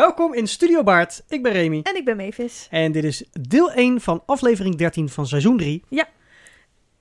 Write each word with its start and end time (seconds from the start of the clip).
Welkom 0.00 0.34
in 0.34 0.46
Studio 0.46 0.82
Baard. 0.82 1.22
Ik 1.28 1.42
ben 1.42 1.52
Remy. 1.52 1.80
En 1.82 1.96
ik 1.96 2.04
ben 2.04 2.16
Mavis. 2.16 2.66
En 2.70 2.92
dit 2.92 3.04
is 3.04 3.24
deel 3.40 3.72
1 3.72 4.00
van 4.00 4.22
aflevering 4.26 4.76
13 4.76 5.08
van 5.08 5.26
seizoen 5.26 5.56
3. 5.56 5.84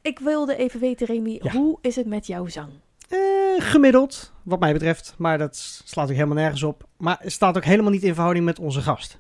Ik 0.02 0.20
wilde 0.20 0.55
even 0.55 0.79
weten, 0.79 1.07
Remy, 1.07 1.39
Ja. 1.41 1.51
hoe 1.51 1.77
is 1.82 1.96
het 1.96 2.05
met 2.05 2.27
jouw 2.27 2.47
zang? 2.47 2.70
Eh, 3.09 3.18
gemiddeld, 3.57 4.33
wat 4.43 4.59
mij 4.59 4.73
betreft. 4.73 5.14
Maar 5.18 5.38
dat 5.38 5.82
slaat 5.86 6.07
ook 6.09 6.15
helemaal 6.15 6.36
nergens 6.36 6.64
op. 6.64 6.83
Maar 6.97 7.18
het 7.21 7.32
staat 7.32 7.57
ook 7.57 7.65
helemaal 7.65 7.91
niet 7.91 8.04
in 8.04 8.14
verhouding 8.14 8.46
met 8.46 8.59
onze 8.59 8.82
gast. 8.82 9.20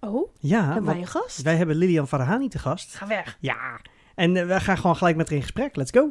Oh, 0.00 0.32
Ja, 0.38 0.64
hebben 0.64 0.84
wij 0.84 0.98
een 1.00 1.06
gast? 1.06 1.42
wij 1.42 1.56
hebben 1.56 1.76
Lilian 1.76 2.08
Farahani 2.08 2.48
te 2.48 2.58
gast. 2.58 2.94
Ga 2.94 3.06
weg. 3.06 3.36
Ja. 3.40 3.80
En 4.14 4.36
eh, 4.36 4.46
we 4.46 4.60
gaan 4.60 4.76
gewoon 4.78 4.96
gelijk 4.96 5.16
met 5.16 5.26
haar 5.28 5.36
in 5.36 5.42
gesprek. 5.42 5.76
Let's 5.76 5.90
go. 5.90 6.10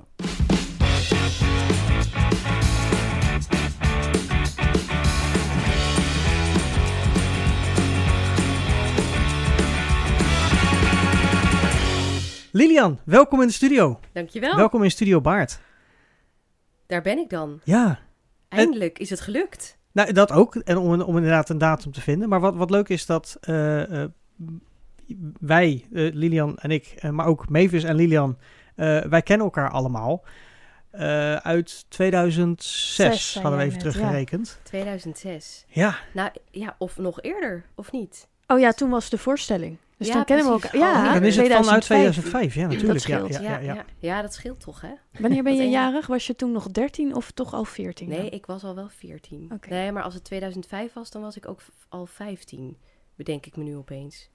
Lilian, 12.59 12.99
welkom 13.03 13.41
in 13.41 13.47
de 13.47 13.53
studio. 13.53 13.99
Dankjewel. 14.13 14.55
Welkom 14.55 14.83
in 14.83 14.91
Studio 14.91 15.21
Baard. 15.21 15.59
Daar 16.87 17.01
ben 17.01 17.17
ik 17.17 17.29
dan. 17.29 17.61
Ja, 17.63 17.99
Eindelijk 18.47 18.99
is 18.99 19.09
het 19.09 19.19
gelukt. 19.19 19.77
nou, 19.91 20.13
dat 20.13 20.31
ook. 20.31 20.55
En 20.55 20.77
om, 20.77 21.01
om 21.01 21.15
inderdaad 21.15 21.49
een 21.49 21.57
datum 21.57 21.91
te 21.91 22.01
vinden. 22.01 22.29
Maar 22.29 22.39
wat, 22.39 22.55
wat 22.55 22.69
leuk 22.69 22.89
is 22.89 23.05
dat 23.05 23.37
eh, 23.41 24.03
eh, 24.03 24.09
wij, 25.39 25.85
eh, 25.93 26.13
Lilian 26.13 26.57
en 26.57 26.71
ik, 26.71 27.09
maar 27.11 27.25
ook 27.25 27.49
Mavis 27.49 27.83
en 27.83 27.95
Lilian, 27.95 28.37
eh, 28.75 29.01
wij 29.01 29.21
kennen 29.21 29.45
elkaar 29.45 29.69
allemaal. 29.69 30.23
Eh, 30.89 31.35
uit 31.35 31.85
2006 31.89 32.95
Zes, 32.95 33.31
zei 33.31 33.43
hadden 33.43 33.61
we 33.61 33.65
even 33.67 33.83
net, 33.83 33.93
ja. 33.93 33.99
teruggerekend. 33.99 34.59
2006. 34.63 35.65
Ja, 35.67 35.97
Nou 36.13 36.29
ja, 36.51 36.75
of 36.77 36.97
nog 36.97 37.21
eerder, 37.21 37.65
of 37.75 37.91
niet? 37.91 38.27
Oh 38.47 38.59
ja, 38.59 38.71
toen 38.71 38.89
was 38.89 39.09
de 39.09 39.17
voorstelling. 39.17 39.77
Dus 39.99 40.07
Ja, 40.07 40.13
dan 40.13 40.25
kennen 40.25 40.45
we 40.45 40.51
elkaar. 40.51 40.73
Oh, 40.73 40.79
Ja, 40.79 41.13
dan 41.13 41.23
is 41.23 41.35
het 41.35 41.45
vanuit 41.51 41.81
2005. 41.81 42.51
2005. 42.51 42.55
Ja, 42.55 42.67
natuurlijk. 42.67 42.93
Ja, 42.93 43.27
scheelt. 43.27 43.33
ja, 43.43 43.51
ja, 43.51 43.57
ja. 43.59 43.73
ja. 43.73 43.85
ja, 43.97 44.21
dat 44.21 44.33
scheelt 44.33 44.59
toch, 44.59 44.81
hè? 44.81 44.93
Wanneer 45.19 45.43
ben 45.43 45.55
je 45.55 45.69
jarig? 45.69 46.07
Was 46.07 46.27
je 46.27 46.35
toen 46.35 46.51
nog 46.51 46.71
13 46.71 47.15
of 47.15 47.31
toch 47.31 47.53
al 47.53 47.65
14? 47.65 48.09
Nee, 48.09 48.29
ik 48.29 48.45
was 48.45 48.63
al 48.63 48.75
wel 48.75 48.89
14. 48.89 49.51
Oké. 49.53 49.69
Nee, 49.69 49.91
maar 49.91 50.03
als 50.03 50.13
het 50.13 50.23
2005 50.23 50.93
was, 50.93 51.11
dan 51.11 51.21
was 51.21 51.35
ik 51.37 51.47
ook 51.47 51.59
al 51.89 52.05
15. 52.05 52.77
Bedenk 53.15 53.45
ik 53.45 53.55
me 53.55 53.63
nu 53.63 53.75
opeens. 53.77 54.29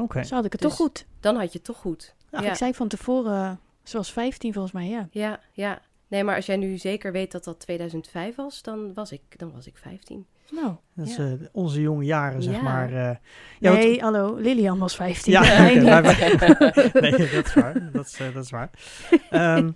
Oké. 0.00 0.22
Zo 0.24 0.34
had 0.34 0.44
ik 0.44 0.52
het 0.52 0.60
Dus- 0.60 0.70
toch 0.70 0.78
goed. 0.80 1.06
Dan 1.20 1.36
had 1.36 1.52
je 1.52 1.58
het 1.58 1.66
toch 1.66 1.78
goed. 1.78 2.14
Ik 2.30 2.54
zei 2.54 2.74
van 2.74 2.88
tevoren, 2.88 3.60
zoals 3.82 4.12
15 4.12 4.52
volgens 4.52 4.72
mij, 4.74 4.88
ja. 4.88 5.08
ja, 5.10 5.40
ja. 5.52 5.80
Nee, 6.08 6.24
maar 6.24 6.36
als 6.36 6.46
jij 6.46 6.56
nu 6.56 6.78
zeker 6.78 7.12
weet 7.12 7.32
dat 7.32 7.44
dat 7.44 7.60
2005 7.60 8.34
was, 8.36 8.62
dan 8.62 8.94
was 8.94 9.12
ik, 9.12 9.38
dan 9.38 9.52
was 9.52 9.66
ik 9.66 9.76
15. 9.76 10.26
Nou, 10.50 10.74
Dat 10.94 11.06
is 11.06 11.16
Ja. 11.16 11.24
eh, 11.24 11.32
onze 11.52 11.80
jonge 11.80 12.04
jaren, 12.04 12.42
zeg 12.42 12.54
Ja. 12.54 12.62
maar. 12.62 12.88
eh. 12.88 12.94
ja, 13.58 13.70
want- 13.70 13.74
nee, 13.82 14.00
hallo, 14.00 14.34
Lilian 14.36 14.78
was 14.78 14.96
15. 14.96 15.32
Ja, 15.32 15.40
maar 15.82 16.02
nee, 17.00 17.10
dat 17.10 17.46
is 17.46 17.54
waar. 17.54 17.90
Dat 17.92 18.06
is, 18.06 18.18
eh, 18.20 18.34
dat 18.34 18.44
is 18.44 18.50
waar. 18.50 18.70
Ehm, 19.30 19.70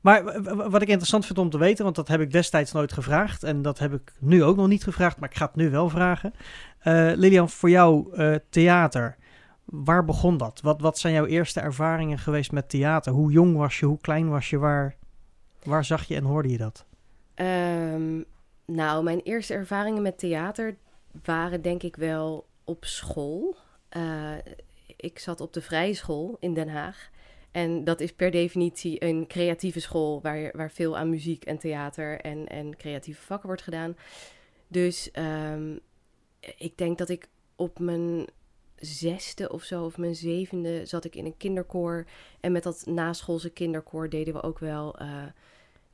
maar 0.00 0.42
wat 0.70 0.82
ik 0.82 0.88
interessant 0.88 1.26
vind 1.26 1.38
om 1.38 1.50
te 1.50 1.58
weten, 1.58 1.84
want 1.84 1.96
dat 1.96 2.08
heb 2.08 2.20
ik 2.20 2.32
destijds 2.32 2.72
nooit 2.72 2.92
gevraagd. 2.92 3.42
En 3.42 3.62
dat 3.62 3.78
heb 3.78 3.92
ik 3.94 4.12
nu 4.18 4.44
ook 4.44 4.56
nog 4.56 4.68
niet 4.68 4.84
gevraagd, 4.84 5.18
maar 5.20 5.28
ik 5.30 5.36
ga 5.36 5.46
het 5.46 5.56
nu 5.56 5.70
wel 5.70 5.88
vragen. 5.88 6.32
Eh, 6.78 7.10
Lilian, 7.14 7.48
voor 7.50 7.70
jou 7.70 8.14
eh, 8.16 8.34
theater, 8.50 9.16
waar 9.64 10.04
begon 10.04 10.36
dat? 10.36 10.60
Wat, 10.62 10.80
wat 10.80 10.98
zijn 10.98 11.14
jouw 11.14 11.26
eerste 11.26 11.60
ervaringen 11.60 12.18
geweest 12.18 12.52
met 12.52 12.68
theater? 12.68 13.12
Hoe 13.12 13.32
jong 13.32 13.56
was 13.56 13.78
je? 13.78 13.86
Hoe 13.86 14.00
klein 14.00 14.28
was 14.28 14.50
je? 14.50 14.58
Waar, 14.58 14.94
waar 15.62 15.84
zag 15.84 16.04
je 16.04 16.14
en 16.16 16.24
hoorde 16.24 16.48
je 16.48 16.58
dat? 16.58 16.84
Ehm, 17.34 18.20
nou, 18.66 19.04
mijn 19.04 19.20
eerste 19.20 19.54
ervaringen 19.54 20.02
met 20.02 20.18
theater 20.18 20.76
waren 21.24 21.62
denk 21.62 21.82
ik 21.82 21.96
wel 21.96 22.46
op 22.64 22.84
school. 22.84 23.56
Eh, 23.88 24.34
ik 24.96 25.18
zat 25.18 25.40
op 25.40 25.52
de 25.52 25.62
vrije 25.62 25.94
school 25.94 26.36
in 26.40 26.54
Den 26.54 26.68
Haag. 26.68 27.10
En 27.50 27.84
dat 27.84 28.00
is 28.00 28.12
per 28.12 28.30
definitie 28.30 29.04
een 29.04 29.26
creatieve 29.26 29.80
school 29.80 30.20
waar, 30.20 30.50
waar 30.56 30.70
veel 30.70 30.96
aan 30.96 31.10
muziek 31.10 31.44
en 31.44 31.58
theater 31.58 32.20
en, 32.20 32.46
en 32.46 32.76
creatieve 32.76 33.22
vakken 33.22 33.46
wordt 33.46 33.62
gedaan. 33.62 33.96
Dus 34.68 35.10
ehm, 35.10 35.76
ik 36.40 36.78
denk 36.78 36.98
dat 36.98 37.08
ik 37.08 37.28
op 37.56 37.78
mijn 37.78 38.26
zesde 38.76 39.52
of 39.52 39.62
zo, 39.62 39.84
of 39.84 39.98
mijn 39.98 40.14
zevende, 40.14 40.86
zat 40.86 41.04
ik 41.04 41.14
in 41.14 41.24
een 41.24 41.36
kinderkoor. 41.36 42.06
En 42.40 42.52
met 42.52 42.62
dat 42.62 42.86
naschoolse 42.86 43.50
kinderkoor 43.50 44.08
deden 44.08 44.34
we 44.34 44.42
ook 44.42 44.58
wel 44.58 44.98
eh, 44.98 45.24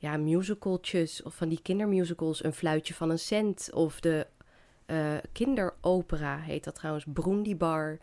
ja, 0.03 0.17
musicaltjes 0.17 1.23
of 1.23 1.35
van 1.35 1.49
die 1.49 1.61
kindermusicals. 1.61 2.43
Een 2.43 2.53
fluitje 2.53 2.93
van 2.93 3.09
een 3.09 3.19
cent 3.19 3.69
of 3.73 3.99
de 3.99 4.27
eh, 4.85 5.17
kinderopera 5.31 6.37
heet 6.37 6.63
dat 6.63 6.75
trouwens, 6.75 7.05
Broendibar. 7.13 7.97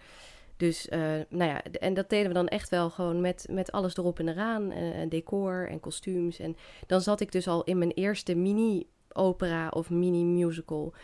Dus, 0.56 0.88
eh, 0.88 1.00
nou 1.28 1.50
ja, 1.50 1.62
en 1.62 1.94
dat 1.94 2.10
deden 2.10 2.28
we 2.28 2.34
dan 2.34 2.48
echt 2.48 2.68
wel 2.68 2.90
gewoon 2.90 3.20
met, 3.20 3.46
met 3.50 3.72
alles 3.72 3.96
erop 3.96 4.18
en 4.18 4.28
eraan. 4.28 4.70
eh, 4.70 5.00
En 5.00 5.08
decor 5.08 5.68
en 5.68 5.80
kostuums. 5.80 6.38
En 6.38 6.56
dan 6.86 7.00
zat 7.00 7.20
ik 7.20 7.32
dus 7.32 7.48
al 7.48 7.64
in 7.64 7.78
mijn 7.78 7.90
eerste 7.92 8.34
mini-opera 8.34 9.68
of 9.68 9.90
mini-musical. 9.90 10.94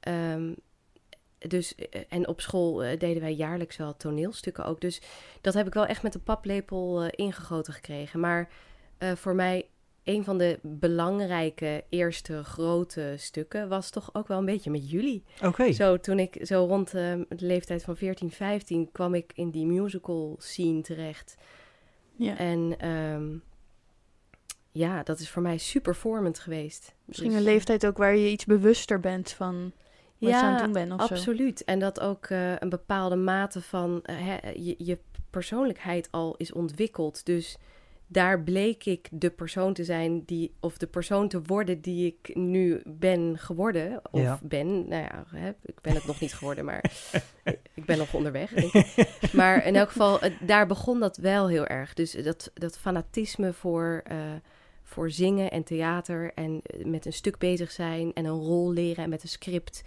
Ehm, 0.00 0.52
dus, 1.38 1.74
en 2.08 2.28
op 2.28 2.40
school 2.40 2.74
deden 2.76 3.20
wij 3.20 3.34
jaarlijks 3.34 3.76
wel 3.76 3.96
toneelstukken 3.96 4.64
ook. 4.64 4.80
Dus 4.80 5.00
dat 5.40 5.54
heb 5.54 5.66
ik 5.66 5.74
wel 5.74 5.86
echt 5.86 6.02
met 6.02 6.12
de 6.12 6.18
paplepel 6.18 7.06
ingegoten 7.06 7.72
gekregen. 7.72 8.20
Maar 8.20 8.48
voor 8.98 9.34
mij, 9.34 9.66
een 10.04 10.24
van 10.24 10.38
de 10.38 10.58
belangrijke 10.62 11.84
eerste 11.88 12.44
grote 12.44 13.14
stukken 13.16 13.68
was 13.68 13.90
toch 13.90 14.10
ook 14.12 14.28
wel 14.28 14.38
een 14.38 14.44
beetje 14.44 14.70
met 14.70 14.90
jullie. 14.90 15.24
Oké. 15.44 15.72
Zo, 15.72 15.96
toen 15.96 16.18
ik 16.18 16.38
zo 16.42 16.64
rond 16.64 16.86
eh, 16.94 17.12
de 17.28 17.46
leeftijd 17.46 17.84
van 17.84 17.96
14, 17.96 18.30
15 18.30 18.92
kwam 18.92 19.14
ik 19.14 19.32
in 19.34 19.50
die 19.50 19.66
musical 19.66 20.36
scene 20.38 20.80
terecht. 20.80 21.34
Ja. 22.16 22.38
En 22.38 22.74
ehm, 22.78 23.36
ja, 24.72 25.02
dat 25.02 25.18
is 25.18 25.30
voor 25.30 25.42
mij 25.42 25.58
super 25.58 25.96
vormend 25.96 26.38
geweest. 26.38 26.94
Misschien 27.04 27.28
Dus- 27.28 27.38
een 27.38 27.44
leeftijd 27.44 27.86
ook 27.86 27.96
waar 27.96 28.16
je 28.16 28.30
iets 28.30 28.44
bewuster 28.44 29.00
bent 29.00 29.30
van 29.30 29.72
wat 30.18 30.30
je 30.30 30.36
aan 30.36 30.52
het 30.54 30.64
doen 30.64 30.72
bent 30.72 30.92
of 30.92 31.06
zo. 31.06 31.14
absoluut. 31.14 31.64
En 31.64 31.78
dat 31.78 32.00
ook 32.00 32.26
eh, 32.26 32.56
een 32.58 32.68
bepaalde 32.68 33.16
mate 33.16 33.62
van 33.62 34.02
eh, 34.02 34.36
je, 34.54 34.74
je 34.78 34.98
persoonlijkheid 35.30 36.08
al 36.10 36.34
is 36.36 36.52
ontwikkeld. 36.52 37.26
Dus 37.26 37.56
daar 38.12 38.42
bleek 38.42 38.84
ik 38.84 39.08
de 39.10 39.30
persoon 39.30 39.72
te 39.72 39.84
zijn 39.84 40.24
die, 40.24 40.54
of 40.60 40.76
de 40.76 40.86
persoon 40.86 41.28
te 41.28 41.42
worden 41.42 41.80
die 41.80 42.06
ik 42.06 42.36
nu 42.36 42.82
ben 42.84 43.38
geworden. 43.38 44.00
Of 44.10 44.20
Ja. 44.20 44.38
ben, 44.42 44.88
nou 44.88 45.02
ja, 45.02 45.24
hè, 45.26 45.48
ik 45.48 45.80
ben 45.80 45.94
het 45.94 46.06
nog 46.06 46.20
niet 46.20 46.34
geworden, 46.34 46.64
maar 46.64 46.84
ik 47.74 47.84
ben 47.84 47.98
nog 47.98 48.14
onderweg. 48.14 48.50
Denk 48.50 48.72
ik. 48.72 49.10
Maar 49.32 49.66
in 49.66 49.76
elk 49.76 49.88
geval, 49.88 50.18
daar 50.40 50.66
begon 50.66 51.00
dat 51.00 51.16
wel 51.16 51.48
heel 51.48 51.66
erg. 51.66 51.94
Dus 51.94 52.12
dat, 52.12 52.50
dat 52.54 52.78
fanatisme 52.78 53.52
voor, 53.52 54.02
eh, 54.04 54.16
voor 54.82 55.10
zingen 55.10 55.50
en 55.50 55.64
theater 55.64 56.32
en 56.34 56.60
eh, 56.62 56.84
met 56.84 57.06
een 57.06 57.12
stuk 57.12 57.38
bezig 57.38 57.70
zijn 57.70 58.12
en 58.12 58.24
een 58.24 58.40
rol 58.40 58.72
leren 58.72 59.04
en 59.04 59.10
met 59.10 59.22
een 59.22 59.28
script 59.28 59.82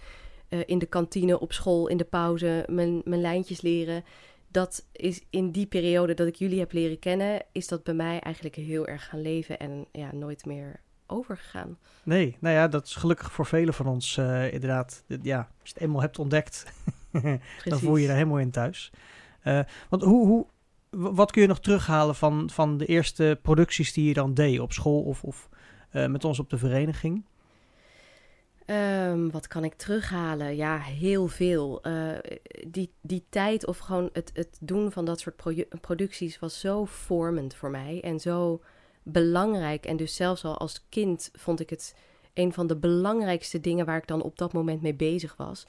eh, 0.48 0.60
in 0.66 0.78
de 0.78 0.86
kantine, 0.86 1.40
op 1.40 1.52
school, 1.52 1.86
in 1.86 1.96
de 1.96 2.04
pauze, 2.04 2.64
mijn, 2.68 3.00
mijn 3.04 3.20
lijntjes 3.20 3.60
leren. 3.60 4.04
Dat 4.56 4.86
is 4.92 5.22
in 5.30 5.50
die 5.50 5.66
periode 5.66 6.14
dat 6.14 6.26
ik 6.26 6.34
jullie 6.34 6.58
heb 6.58 6.72
leren 6.72 6.98
kennen, 6.98 7.42
is 7.52 7.68
dat 7.68 7.84
bij 7.84 7.94
mij 7.94 8.20
eigenlijk 8.20 8.54
heel 8.54 8.86
erg 8.86 9.08
gaan 9.08 9.20
leven 9.20 9.58
en 9.58 9.86
ja, 9.92 10.14
nooit 10.14 10.44
meer 10.44 10.80
overgegaan. 11.06 11.78
Nee, 12.04 12.36
nou 12.40 12.54
ja, 12.54 12.68
dat 12.68 12.86
is 12.86 12.94
gelukkig 12.94 13.32
voor 13.32 13.46
velen 13.46 13.74
van 13.74 13.86
ons 13.86 14.16
eh, 14.16 14.52
inderdaad. 14.52 15.04
Ja, 15.22 15.38
als 15.38 15.68
je 15.68 15.74
het 15.74 15.82
eenmaal 15.82 16.00
hebt 16.00 16.18
ontdekt, 16.18 16.64
dan 17.64 17.78
voel 17.78 17.96
je 17.96 18.02
je 18.02 18.08
er 18.08 18.14
helemaal 18.14 18.38
in 18.38 18.50
thuis. 18.50 18.92
Eh, 19.40 19.60
want 19.88 20.02
hoe, 20.02 20.26
hoe, 20.26 20.46
wat 20.90 21.30
kun 21.30 21.42
je 21.42 21.48
nog 21.48 21.60
terughalen 21.60 22.14
van, 22.14 22.50
van 22.50 22.76
de 22.76 22.86
eerste 22.86 23.38
producties 23.42 23.92
die 23.92 24.08
je 24.08 24.14
dan 24.14 24.34
deed 24.34 24.60
op 24.60 24.72
school 24.72 25.02
of, 25.02 25.24
of 25.24 25.48
eh, 25.90 26.06
met 26.06 26.24
ons 26.24 26.38
op 26.38 26.50
de 26.50 26.58
vereniging? 26.58 27.24
Ehm, 28.66 29.30
wat 29.30 29.46
kan 29.46 29.64
ik 29.64 29.74
terughalen? 29.74 30.56
Ja, 30.56 30.78
heel 30.78 31.28
veel. 31.28 31.82
Eh, 31.82 32.18
die, 32.66 32.92
die 33.00 33.24
tijd 33.28 33.66
of 33.66 33.78
gewoon 33.78 34.10
het, 34.12 34.30
het 34.34 34.58
doen 34.60 34.92
van 34.92 35.04
dat 35.04 35.20
soort 35.20 35.36
producties 35.80 36.38
was 36.38 36.60
zo 36.60 36.84
vormend 36.84 37.54
voor 37.54 37.70
mij 37.70 38.00
en 38.02 38.20
zo 38.20 38.62
belangrijk. 39.02 39.86
En 39.86 39.96
dus 39.96 40.16
zelfs 40.16 40.44
al 40.44 40.58
als 40.58 40.84
kind 40.88 41.30
vond 41.32 41.60
ik 41.60 41.70
het 41.70 41.94
een 42.34 42.52
van 42.52 42.66
de 42.66 42.76
belangrijkste 42.76 43.60
dingen 43.60 43.86
waar 43.86 43.96
ik 43.96 44.06
dan 44.06 44.22
op 44.22 44.38
dat 44.38 44.52
moment 44.52 44.82
mee 44.82 44.94
bezig 44.94 45.36
was. 45.36 45.66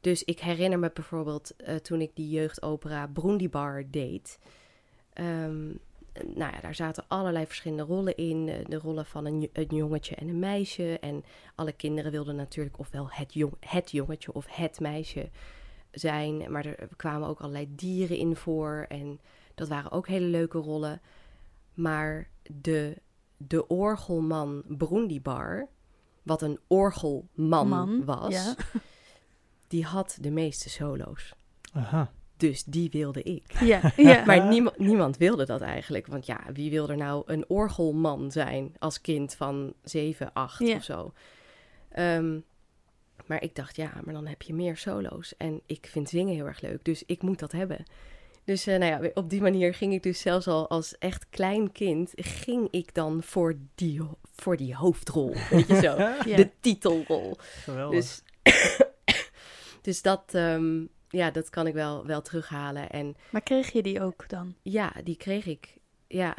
Dus 0.00 0.24
ik 0.24 0.40
herinner 0.40 0.78
me 0.78 0.90
bijvoorbeeld 0.94 1.56
eh, 1.56 1.74
toen 1.74 2.00
ik 2.00 2.10
die 2.14 2.28
jeugdopera 2.28 3.06
Broendibar 3.06 3.84
deed. 3.90 4.38
Ehm, 5.12 5.70
nou 6.34 6.52
ja, 6.52 6.60
daar 6.60 6.74
zaten 6.74 7.04
allerlei 7.08 7.46
verschillende 7.46 7.82
rollen 7.82 8.16
in. 8.16 8.48
Eh, 8.48 8.64
De 8.68 8.76
rollen 8.78 9.06
van 9.06 9.24
een, 9.24 9.40
jo- 9.40 9.48
een 9.52 9.76
jongetje 9.76 10.14
en 10.14 10.28
een 10.28 10.38
meisje. 10.38 10.98
En 10.98 11.24
alle 11.54 11.72
kinderen 11.72 12.10
wilden 12.12 12.36
natuurlijk 12.36 12.78
ofwel 12.78 13.06
het, 13.10 13.34
jong, 13.34 13.52
het 13.60 13.90
jongetje 13.90 14.32
of 14.32 14.46
het 14.48 14.80
meisje 14.80 15.30
zijn. 15.90 16.52
Maar 16.52 16.64
er 16.66 16.88
kwamen 16.96 17.28
ook 17.28 17.40
allerlei 17.40 17.74
dieren 17.74 18.16
in 18.16 18.36
voor. 18.36 18.86
En 18.88 19.20
dat 19.54 19.68
waren 19.68 19.90
ook 19.92 20.06
hele 20.08 20.26
leuke 20.26 20.58
rollen. 20.58 21.00
Maar 21.74 22.28
de, 22.42 22.96
de 23.36 23.66
orgelman 23.66 24.62
Broendibar, 24.66 25.68
wat 26.22 26.42
een 26.42 26.58
orgelman 26.66 27.68
Man, 27.68 28.04
was, 28.04 28.34
ja. 28.34 28.54
die 29.68 29.84
had 29.84 30.18
de 30.20 30.30
meeste 30.30 30.68
solo's. 30.70 31.32
Aha. 31.72 32.12
Dus 32.38 32.64
die 32.64 32.90
wilde 32.90 33.22
ik. 33.22 33.60
Ja, 33.60 33.92
ja. 33.96 34.24
Maar 34.26 34.48
niemand, 34.48 34.78
niemand 34.78 35.16
wilde 35.16 35.46
dat 35.46 35.60
eigenlijk. 35.60 36.06
Want 36.06 36.26
ja, 36.26 36.40
wie 36.52 36.70
wil 36.70 36.88
er 36.88 36.96
nou 36.96 37.22
een 37.26 37.44
orgelman 37.48 38.30
zijn 38.32 38.74
als 38.78 39.00
kind 39.00 39.34
van 39.34 39.72
7, 39.82 40.32
8 40.32 40.58
Ja. 40.58 40.76
of 40.76 40.82
zo? 40.82 41.12
Ehm, 41.88 42.38
maar 43.26 43.42
ik 43.42 43.54
dacht, 43.54 43.76
ja, 43.76 43.92
maar 44.04 44.14
dan 44.14 44.26
heb 44.26 44.42
je 44.42 44.54
meer 44.54 44.76
solo's. 44.76 45.36
En 45.36 45.60
ik 45.66 45.86
vind 45.90 46.08
zingen 46.08 46.34
heel 46.34 46.46
erg 46.46 46.60
leuk, 46.60 46.84
dus 46.84 47.02
ik 47.06 47.22
moet 47.22 47.38
dat 47.38 47.52
hebben. 47.52 47.84
Dus 48.44 48.66
eh, 48.66 48.78
nou 48.78 49.02
ja, 49.04 49.10
op 49.14 49.30
die 49.30 49.40
manier 49.40 49.74
ging 49.74 49.92
ik 49.92 50.02
dus 50.02 50.20
zelfs 50.20 50.46
al 50.46 50.68
als 50.68 50.98
echt 50.98 51.26
klein 51.30 51.72
kind... 51.72 52.12
ging 52.14 52.68
ik 52.70 52.94
dan 52.94 53.22
voor 53.22 53.54
die, 53.74 54.00
voor 54.34 54.56
die 54.56 54.74
hoofdrol, 54.74 55.34
weet 55.50 55.66
je 55.66 55.80
zo. 55.80 55.96
Ja. 56.30 56.36
De 56.36 56.50
titelrol. 56.60 57.36
Geweldig. 57.40 57.98
Dus, 57.98 58.22
dus 59.82 60.02
dat, 60.02 60.22
ehm, 60.34 60.84
ja, 61.08 61.30
dat 61.30 61.50
kan 61.50 61.66
ik 61.66 61.74
wel, 61.74 62.06
wel 62.06 62.22
terughalen. 62.22 62.90
En 62.90 63.16
Maar 63.30 63.42
kreeg 63.42 63.72
je 63.72 63.82
die 63.82 64.02
ook 64.02 64.28
dan? 64.28 64.54
ja, 64.62 64.92
die 65.04 65.16
kreeg 65.16 65.46
ik. 65.46 65.76
Ja. 66.06 66.36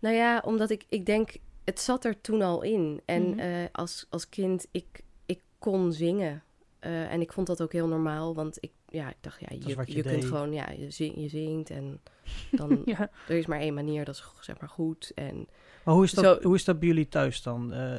Nou 0.00 0.14
ja, 0.14 0.42
omdat 0.44 0.70
ik, 0.70 0.84
ik 0.88 1.06
denk, 1.06 1.36
het 1.64 1.80
zat 1.80 2.04
er 2.04 2.20
toen 2.20 2.42
al 2.42 2.62
in. 2.62 3.00
En 3.04 3.28
Mhm. 3.30 3.38
eh, 3.38 3.64
als, 3.72 4.06
als 4.10 4.28
kind, 4.28 4.66
ik, 4.70 5.00
ik 5.26 5.40
kon 5.58 5.92
zingen. 5.92 6.42
Eh, 6.78 7.12
en 7.12 7.20
ik 7.20 7.32
vond 7.32 7.46
dat 7.46 7.62
ook 7.62 7.72
heel 7.72 7.86
normaal, 7.88 8.34
want 8.34 8.56
ik, 8.60 8.70
ja, 8.88 9.08
ik 9.08 9.16
dacht, 9.20 9.40
ja, 9.40 9.46
je, 9.50 9.58
je 9.86 9.94
je, 9.96 10.02
kunt 10.02 10.24
gewoon, 10.24 10.52
ja, 10.52 10.70
je, 10.70 10.90
zing, 10.90 11.14
je 11.16 11.28
zingt 11.28 11.70
en 11.70 12.00
dan, 12.50 12.82
Ja. 12.84 13.10
er 13.28 13.36
is 13.36 13.46
maar 13.46 13.60
één 13.60 13.74
manier, 13.74 14.04
dat 14.04 14.14
is 14.14 14.24
zeg 14.40 14.60
maar 14.60 14.68
goed. 14.68 15.12
En 15.14 15.48
maar 15.84 15.94
hoe 15.94 16.04
is, 16.04 16.12
dat, 16.12 16.24
zo- 16.24 16.42
hoe 16.46 16.54
is 16.54 16.64
dat 16.64 16.78
bij 16.78 16.88
jullie 16.88 17.08
thuis 17.08 17.42
dan? 17.42 17.72
Eh, 17.72 17.96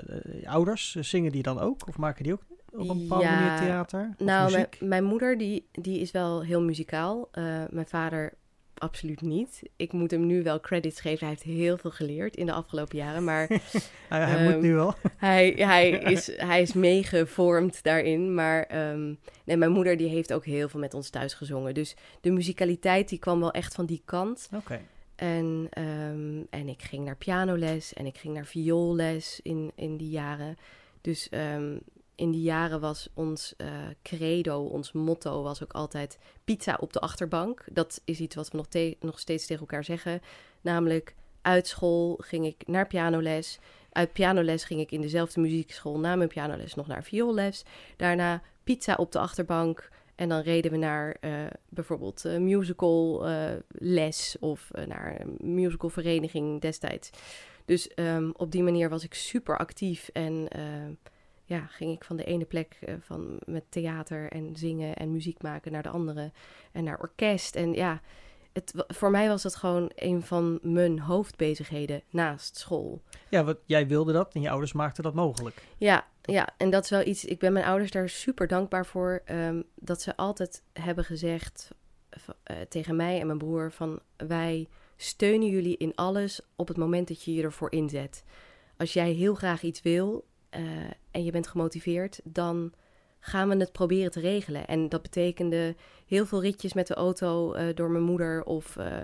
ouders, 0.51 0.95
zingen 0.95 1.31
die 1.31 1.44
dan 1.44 1.60
ook? 1.60 1.88
Of 1.88 1.98
maken 1.98 2.24
die 2.24 2.33
ook 2.33 2.44
op 2.71 2.89
een 2.89 2.98
bepaalde 2.98 3.25
Ja, 3.25 3.39
manier 3.39 3.60
theater? 3.60 4.13
Nou, 4.18 4.66
mijn, 4.80 5.04
moeder 5.04 5.38
die, 5.38 5.68
die 5.71 6.00
is 6.00 6.12
wel 6.12 6.44
heel 6.44 6.62
muzikaal. 6.62 7.27
Eh, 7.31 7.44
mijn 7.69 7.88
vader 7.88 8.33
absoluut 8.80 9.21
niet. 9.21 9.62
Ik 9.75 9.92
moet 9.92 10.12
hem 10.12 10.25
nu 10.25 10.44
wel 10.44 10.60
credits 10.60 11.00
geven. 11.00 11.19
Hij 11.19 11.30
heeft 11.30 11.44
heel 11.44 11.77
veel 11.77 11.92
geleerd 11.92 12.36
in 12.36 12.45
de 12.45 12.51
afgelopen 12.51 12.98
jaren. 12.98 13.24
Maar 13.24 13.48
hij 14.10 14.25
hij 14.25 14.44
moet 14.44 14.54
ehm, 14.54 14.62
nu 14.62 14.74
wel. 14.74 14.94
hij, 15.18 15.54
hij, 15.57 15.89
is, 15.89 16.38
hij 16.38 16.62
is 16.62 16.74
meegevormd 16.74 17.83
daarin. 17.83 18.33
Maar 18.33 18.63
ehm, 18.63 19.13
nee, 19.44 19.57
mijn 19.57 19.71
moeder 19.71 19.98
die 19.98 20.10
heeft 20.10 20.33
ook 20.33 20.45
heel 20.45 20.69
veel 20.69 20.80
met 20.80 20.94
ons 20.94 21.10
thuis 21.10 21.33
gezongen. 21.33 21.74
Dus 21.74 21.95
de 22.21 22.31
muzikaliteit 22.31 23.10
die 23.10 23.19
kwam 23.19 23.39
wel 23.39 23.51
echt 23.51 23.75
van 23.75 23.86
die 23.86 24.01
kant. 24.06 24.50
Oké. 24.56 24.80
En, 25.16 25.68
ehm, 25.69 26.44
en 26.50 26.68
ik 26.68 26.81
ging 26.81 27.06
naar 27.06 27.16
pianoles 27.16 27.94
en 27.94 28.06
ik 28.06 28.18
ging 28.18 28.33
naar 28.33 28.45
vioolles 28.45 29.39
in, 29.44 29.71
in 29.75 29.98
die 29.98 30.10
jaren. 30.10 30.57
Dus 31.01 31.30
in 32.19 32.31
die 32.31 32.42
jaren 32.42 32.80
was 32.80 33.10
ons 33.13 33.54
eh, 33.57 33.68
credo, 34.04 34.63
ons 34.63 34.92
motto 34.92 35.44
was 35.44 35.63
ook 35.63 35.74
altijd 35.74 36.18
pizza 36.44 36.77
op 36.80 36.94
de 36.94 37.00
achterbank. 37.00 37.66
Dat 37.71 38.01
is 38.06 38.19
iets 38.19 38.36
wat 38.36 38.50
we 38.50 38.57
nog, 38.57 38.68
te- 38.68 38.98
nog 39.00 39.19
steeds 39.19 39.45
tegen 39.45 39.62
elkaar 39.62 39.83
zeggen. 39.83 40.21
Namelijk 40.62 41.16
uit 41.42 41.68
school 41.68 42.18
ging 42.21 42.45
ik 42.45 42.68
naar 42.68 42.88
pianoles. 42.88 43.60
Uit 43.92 44.13
pianoles 44.13 44.63
ging 44.63 44.80
ik 44.80 44.92
in 44.92 45.01
dezelfde 45.01 45.42
muziekschool 45.42 46.00
na 46.00 46.16
mijn 46.16 46.30
pianoles 46.30 46.75
nog 46.75 46.88
naar 46.88 47.04
vioolles. 47.04 47.63
Daarna 47.98 48.42
pizza 48.63 48.95
op 48.95 49.12
de 49.12 49.19
achterbank. 49.19 49.89
En 50.16 50.30
dan 50.30 50.42
reden 50.42 50.71
we 50.71 50.77
naar 50.77 51.18
eh, 51.19 51.31
bijvoorbeeld 51.69 52.25
eh, 52.25 52.38
musical 52.38 53.25
les 53.68 54.38
of 54.39 54.71
naar 54.86 55.21
een 55.21 55.38
musicalvereniging 55.54 56.62
destijds. 56.62 57.10
Dus 57.66 57.88
ehm, 57.88 58.30
op 58.33 58.51
die 58.51 58.63
manier 58.63 58.89
was 58.89 59.04
ik 59.04 59.13
super 59.13 59.57
actief 59.57 60.10
en 60.13 60.48
ja, 61.50 61.66
ging 61.66 61.96
ik 61.96 62.04
van 62.04 62.16
de 62.16 62.24
ene 62.24 62.46
plek 62.46 62.78
eh, 62.81 62.94
van 63.00 63.40
met 63.46 63.63
theater 63.69 64.31
en 64.31 64.56
zingen 64.56 64.96
en 64.96 65.12
muziek 65.12 65.42
maken 65.42 65.72
naar 65.72 65.84
de 65.84 65.90
andere 65.90 66.31
en 66.72 66.84
naar 66.84 67.00
orkest. 67.00 67.56
En 67.56 67.74
ja, 67.74 68.01
het, 68.54 68.74
voor 68.88 69.12
mij 69.12 69.28
was 69.28 69.42
dat 69.42 69.56
gewoon 69.56 69.92
een 69.96 70.22
van 70.22 70.60
mijn 70.62 71.00
hoofdbezigheden 71.00 72.01
naast 72.10 72.57
school. 72.57 73.01
Ja, 73.30 73.44
wat, 73.44 73.57
jij 73.66 73.88
wilde 73.88 74.13
dat 74.13 74.34
en 74.34 74.42
je 74.42 74.50
ouders 74.50 74.74
maakten 74.74 75.04
dat 75.04 75.13
mogelijk. 75.13 75.62
Ja, 75.78 76.07
ja, 76.22 76.50
en 76.57 76.69
dat 76.69 76.84
is 76.84 76.90
wel 76.90 77.06
iets. 77.06 77.25
Ik 77.25 77.40
ben 77.40 77.54
mijn 77.54 77.66
ouders 77.66 77.92
daar 77.92 78.10
super 78.10 78.48
dankbaar 78.48 78.86
voor. 78.86 79.22
ehm, 79.25 79.62
dat 79.75 80.02
ze 80.02 80.18
altijd 80.18 80.63
hebben 80.74 81.04
gezegd 81.04 81.69
eh, 82.44 82.57
tegen 82.69 82.95
mij 82.95 83.19
en 83.19 83.25
mijn 83.25 83.38
broer: 83.38 83.72
van 83.72 84.00
wij 84.18 84.68
steunen 84.95 85.50
jullie 85.50 85.78
in 85.78 85.95
alles 85.95 86.42
op 86.56 86.68
het 86.68 86.78
moment 86.78 87.07
dat 87.07 87.24
je 87.24 87.34
je 87.34 87.44
ervoor 87.44 87.72
inzet. 87.72 88.24
Als 88.78 88.94
jij 88.94 89.12
heel 89.12 89.36
graag 89.36 89.62
iets 89.62 89.81
wil 89.81 90.28
eh, 90.50 90.62
en 91.19 91.25
je 91.25 91.31
bent 91.31 91.48
gemotiveerd, 91.48 92.19
dan 92.24 92.74
gaan 93.19 93.50
we 93.50 93.56
het 93.57 93.71
proberen 93.71 94.12
te 94.12 94.19
regelen. 94.19 94.68
En 94.68 94.89
dat 94.89 95.01
betekende 95.01 95.75
heel 96.07 96.25
veel 96.25 96.42
ritjes 96.42 96.74
met 96.74 96.88
de 96.88 96.94
auto 96.94 97.54
eh, 97.54 97.75
door 97.75 97.89
mijn 97.89 98.04
moeder 98.04 98.44
of 98.44 98.77
eh, 98.77 98.98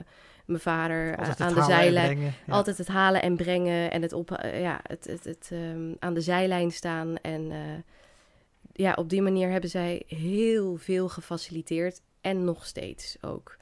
mijn 0.45 0.59
vader 0.59 1.13
eh, 1.13 1.31
aan 1.37 1.53
de 1.53 1.63
zijlijn. 1.63 2.19
Ja. 2.19 2.31
Altijd 2.47 2.77
het 2.77 2.87
halen 2.87 3.21
en 3.21 3.35
brengen 3.35 3.91
en 3.91 4.01
het, 4.01 4.13
op, 4.13 4.29
ja, 4.43 4.79
het, 4.83 5.05
het, 5.05 5.23
het 5.23 5.49
ehm, 5.51 5.93
aan 5.99 6.13
de 6.13 6.21
zijlijn 6.21 6.71
staan. 6.71 7.17
En 7.17 7.51
ja, 8.73 8.93
op 8.93 9.09
die 9.09 9.21
manier 9.21 9.49
hebben 9.49 9.69
zij 9.69 10.03
heel 10.07 10.75
veel 10.75 11.09
gefaciliteerd. 11.09 12.01
En 12.21 12.43
nog 12.43 12.65
steeds 12.65 13.17
ook. 13.21 13.57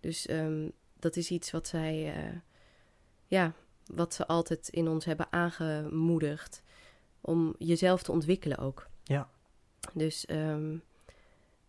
Dus 0.00 0.26
ehm, 0.26 0.68
dat 0.98 1.16
is 1.16 1.30
iets 1.30 1.50
wat 1.50 1.68
zij, 1.68 2.14
ja, 3.26 3.52
wat 3.86 4.14
ze 4.14 4.26
altijd 4.26 4.68
in 4.68 4.88
ons 4.88 5.04
hebben 5.04 5.26
aangemoedigd. 5.30 6.62
Om 7.20 7.54
jezelf 7.58 8.02
te 8.02 8.12
ontwikkelen 8.12 8.58
ook. 8.58 8.88
Ja. 9.02 9.28
Dus, 9.94 10.26
ehm, 10.26 10.76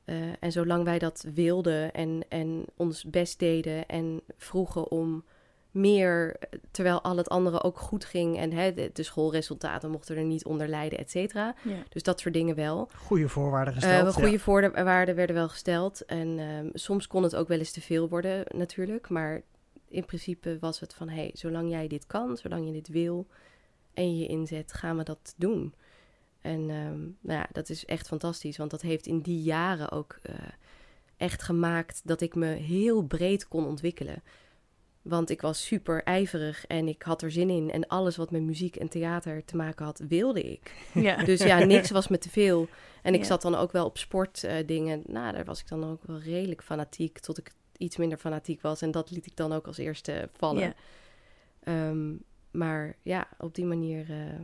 eh, 0.06 0.16
en 0.40 0.52
zolang 0.52 0.84
wij 0.84 1.00
dat 1.00 1.26
wilden 1.34 1.94
en, 1.94 2.26
en 2.30 2.66
ons 2.76 3.06
best 3.06 3.40
deden 3.40 3.86
en 3.88 4.22
vroegen 4.38 4.92
om 4.92 5.24
meer, 5.72 6.38
terwijl 6.72 7.02
al 7.02 7.18
het 7.18 7.30
andere 7.30 7.64
ook 7.64 7.78
goed 7.78 8.06
ging 8.06 8.38
en 8.38 8.52
hè, 8.52 8.74
de, 8.74 8.90
de 8.94 9.04
schoolresultaten 9.04 9.92
mochten 9.92 10.18
er 10.18 10.24
niet 10.24 10.46
onder 10.46 10.68
lijden, 10.68 11.00
et 11.00 11.12
cetera. 11.12 11.56
Ja. 11.64 11.76
Dus 11.90 12.04
dat 12.04 12.20
soort 12.20 12.34
dingen 12.34 12.56
wel. 12.56 12.90
Goede 12.96 13.30
voorwaarden 13.30 13.74
Eh 13.74 13.80
gesteld. 13.80 14.16
ja. 14.16 14.22
goede 14.22 14.40
voorwaarden 14.40 15.16
werden 15.16 15.36
wel 15.36 15.50
gesteld. 15.50 16.06
En 16.06 16.40
ehm, 16.40 16.70
soms 16.74 17.08
kon 17.08 17.24
het 17.24 17.36
ook 17.36 17.48
wel 17.48 17.58
eens 17.58 17.72
te 17.72 17.82
veel 17.82 18.10
worden, 18.10 18.46
natuurlijk. 18.56 19.10
Maar 19.10 19.42
in 19.88 20.06
principe 20.06 20.58
was 20.60 20.80
het 20.80 20.94
van: 20.94 21.10
hé, 21.10 21.22
hey, 21.22 21.32
zolang 21.34 21.70
jij 21.70 21.88
dit 21.88 22.08
kan, 22.08 22.38
zolang 22.38 22.66
je 22.66 22.72
dit 22.72 22.88
wil 22.88 23.28
en 23.94 24.18
je 24.18 24.28
inzet, 24.28 24.74
gaan 24.74 24.98
we 24.98 25.04
dat 25.04 25.34
doen. 25.38 25.74
En 26.42 26.60
ehm, 26.70 27.00
nou 27.02 27.40
ja, 27.40 27.48
dat 27.52 27.70
is 27.70 27.86
echt 27.86 28.08
fantastisch, 28.08 28.58
want 28.58 28.72
dat 28.72 28.82
heeft 28.82 29.08
in 29.08 29.20
die 29.20 29.42
jaren 29.42 29.92
ook 29.92 30.20
eh, 30.22 30.36
echt 31.18 31.42
gemaakt 31.44 32.02
dat 32.04 32.22
ik 32.22 32.36
me 32.36 32.46
heel 32.48 33.02
breed 33.04 33.48
kon 33.48 33.66
ontwikkelen. 33.66 34.24
Want 35.02 35.30
ik 35.30 35.42
was 35.42 35.66
super 35.66 36.04
ijverig 36.04 36.66
en 36.68 36.88
ik 36.88 37.02
had 37.02 37.22
er 37.22 37.32
zin 37.32 37.50
in. 37.50 37.72
En 37.72 37.88
alles 37.88 38.16
wat 38.18 38.32
met 38.32 38.42
muziek 38.42 38.76
en 38.76 38.90
theater 38.90 39.46
te 39.46 39.56
maken 39.56 39.86
had, 39.86 40.02
wilde 40.08 40.42
ik. 40.42 40.72
Ja. 40.94 41.24
Dus 41.24 41.44
ja, 41.44 41.60
niks 41.64 41.90
was 41.92 42.08
me 42.08 42.18
te 42.18 42.30
veel. 42.30 42.68
En 43.02 43.14
ik 43.14 43.20
Ja. 43.20 43.26
zat 43.26 43.42
dan 43.42 43.56
ook 43.56 43.72
wel 43.72 43.86
op 43.86 43.98
sportdingen. 43.98 45.04
nou, 45.08 45.34
daar 45.34 45.46
was 45.46 45.60
ik 45.60 45.68
dan 45.68 45.84
ook 45.84 46.04
wel 46.06 46.20
redelijk 46.20 46.64
fanatiek. 46.64 47.20
Tot 47.20 47.38
ik 47.38 47.52
iets 47.78 47.98
minder 47.98 48.18
fanatiek 48.18 48.62
was. 48.62 48.82
En 48.82 48.92
dat 48.92 49.12
liet 49.12 49.26
ik 49.26 49.36
dan 49.36 49.54
ook 49.54 49.68
als 49.68 49.78
eerste 49.78 50.30
vallen. 50.34 50.62
Ja. 50.64 50.74
Ehm, 51.64 52.14
maar 52.52 52.96
ja, 53.02 53.28
op 53.38 53.56
die 53.56 53.66
manier. 53.66 54.12
eh, 54.12 54.40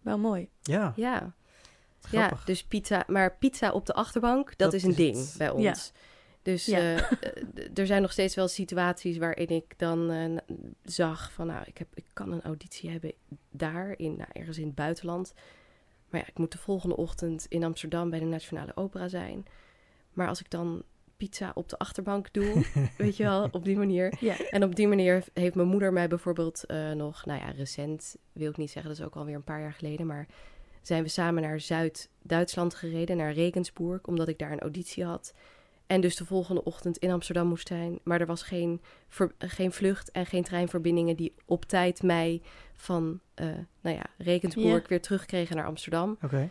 Wel 0.00 0.18
mooi. 0.18 0.48
Ja, 0.62 0.92
ja. 0.96 1.34
grappig. 2.00 2.38
ja, 2.38 2.44
dus 2.44 2.64
pizza. 2.64 3.04
Maar 3.06 3.36
pizza 3.36 3.70
op 3.72 3.86
de 3.86 3.94
achterbank, 3.94 4.46
dat, 4.48 4.58
Dat 4.58 4.72
is 4.72 4.82
een 4.82 4.90
is 4.90 4.96
ding 4.96 5.16
het. 5.16 5.34
bij 5.38 5.50
ons. 5.50 5.62
Ja. 5.62 5.74
Dus 6.42 6.66
Ja. 6.66 6.78
eh, 6.78 6.96
eh, 6.98 7.08
er 7.74 7.86
zijn 7.86 8.02
nog 8.02 8.12
steeds 8.12 8.34
wel 8.34 8.48
situaties 8.48 9.16
waarin 9.18 9.48
ik 9.48 9.78
dan 9.78 10.10
eh, 10.10 10.36
zag 10.84 11.32
van, 11.32 11.46
nou, 11.46 11.64
ik, 11.66 11.78
heb, 11.78 11.88
ik 11.94 12.04
kan 12.12 12.32
een 12.32 12.42
auditie 12.42 12.90
hebben 12.90 13.12
daar, 13.50 13.94
in, 13.98 14.16
nou, 14.16 14.28
ergens 14.32 14.58
in 14.58 14.66
het 14.66 14.74
buitenland. 14.74 15.34
Maar 16.08 16.20
ja, 16.20 16.26
ik 16.26 16.38
moet 16.38 16.52
de 16.52 16.58
volgende 16.58 16.96
ochtend 16.96 17.46
in 17.48 17.64
Amsterdam 17.64 18.10
bij 18.10 18.18
de 18.18 18.24
Nationale 18.24 18.76
Opera 18.76 19.08
zijn. 19.08 19.46
Maar 20.12 20.28
als 20.28 20.40
ik 20.40 20.50
dan 20.50 20.82
pizza 21.16 21.50
op 21.54 21.68
de 21.68 21.78
achterbank 21.78 22.32
doe, 22.32 22.64
weet 22.98 23.16
je 23.16 23.22
wel, 23.22 23.48
op 23.52 23.64
die 23.64 23.76
manier. 23.76 24.14
Ja. 24.20 24.36
En 24.50 24.64
op 24.64 24.74
die 24.74 24.88
manier 24.88 25.24
heeft 25.34 25.54
mijn 25.54 25.68
moeder 25.68 25.92
mij 25.92 26.08
bijvoorbeeld 26.08 26.64
eh, 26.64 26.90
nog, 26.90 27.24
nou 27.24 27.40
ja, 27.40 27.50
recent 27.50 28.16
wil 28.32 28.50
ik 28.50 28.56
niet 28.56 28.70
zeggen, 28.70 28.90
dat 28.90 29.00
is 29.00 29.06
ook 29.06 29.16
alweer 29.16 29.34
een 29.34 29.44
paar 29.44 29.60
jaar 29.60 29.72
geleden, 29.72 30.06
maar 30.06 30.26
zijn 30.82 31.02
we 31.02 31.08
samen 31.08 31.42
naar 31.42 31.60
Zuid-Duitsland 31.60 32.74
gereden, 32.74 33.16
naar 33.16 33.32
Regensburg, 33.32 34.02
omdat 34.02 34.28
ik 34.28 34.38
daar 34.38 34.52
een 34.52 34.60
auditie 34.60 35.04
had. 35.04 35.34
En 35.86 36.00
dus 36.00 36.16
de 36.16 36.24
volgende 36.24 36.64
ochtend 36.64 36.96
in 36.98 37.10
Amsterdam 37.10 37.46
moest 37.48 37.68
zijn. 37.68 37.98
Maar 38.02 38.20
er 38.20 38.26
was 38.26 38.42
geen, 38.42 38.80
ver- 39.08 39.34
geen 39.38 39.72
vlucht 39.72 40.10
en 40.10 40.26
geen 40.26 40.42
treinverbindingen 40.42 41.16
die 41.16 41.34
op 41.44 41.64
tijd 41.64 42.02
mij 42.02 42.42
van, 42.74 43.20
eh, 43.34 43.46
nou 43.80 43.96
ja, 43.96 44.04
Regensburg 44.18 44.88
weer 44.88 45.00
terugkregen 45.00 45.56
naar 45.56 45.66
Amsterdam. 45.66 46.16
Oké. 46.22 46.48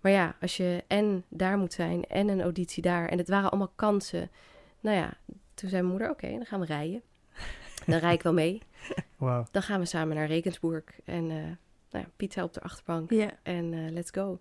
Maar 0.00 0.12
ja, 0.12 0.36
als 0.40 0.56
je 0.56 0.84
en 0.86 1.24
daar 1.28 1.58
moet 1.58 1.72
zijn 1.72 2.04
en 2.04 2.28
een 2.28 2.42
auditie 2.42 2.82
daar. 2.82 3.08
En 3.08 3.18
het 3.18 3.28
waren 3.28 3.50
allemaal 3.50 3.72
kansen. 3.74 4.30
Nou 4.80 4.96
ja, 4.96 5.12
toen 5.54 5.68
zei 5.68 5.82
mijn 5.82 5.94
moeder, 5.94 6.10
oké, 6.10 6.30
dan 6.30 6.46
gaan 6.46 6.60
we 6.60 6.66
rijden. 6.66 7.02
Dan 7.86 7.98
rijd 7.98 8.14
ik 8.14 8.22
wel 8.22 8.32
mee. 8.32 8.62
Wauw. 9.16 9.46
Dan 9.50 9.62
gaan 9.62 9.80
we 9.80 9.86
samen 9.86 10.16
naar 10.16 10.26
Regensburg. 10.26 10.84
En 11.04 11.30
eh, 11.30 11.36
nou 11.90 12.04
ja, 12.04 12.06
pizza 12.16 12.42
op 12.42 12.54
de 12.54 12.60
achterbank. 12.60 13.10
Ja. 13.10 13.30
En 13.42 13.74
eh, 13.74 13.92
let's 13.92 14.10
go. 14.10 14.40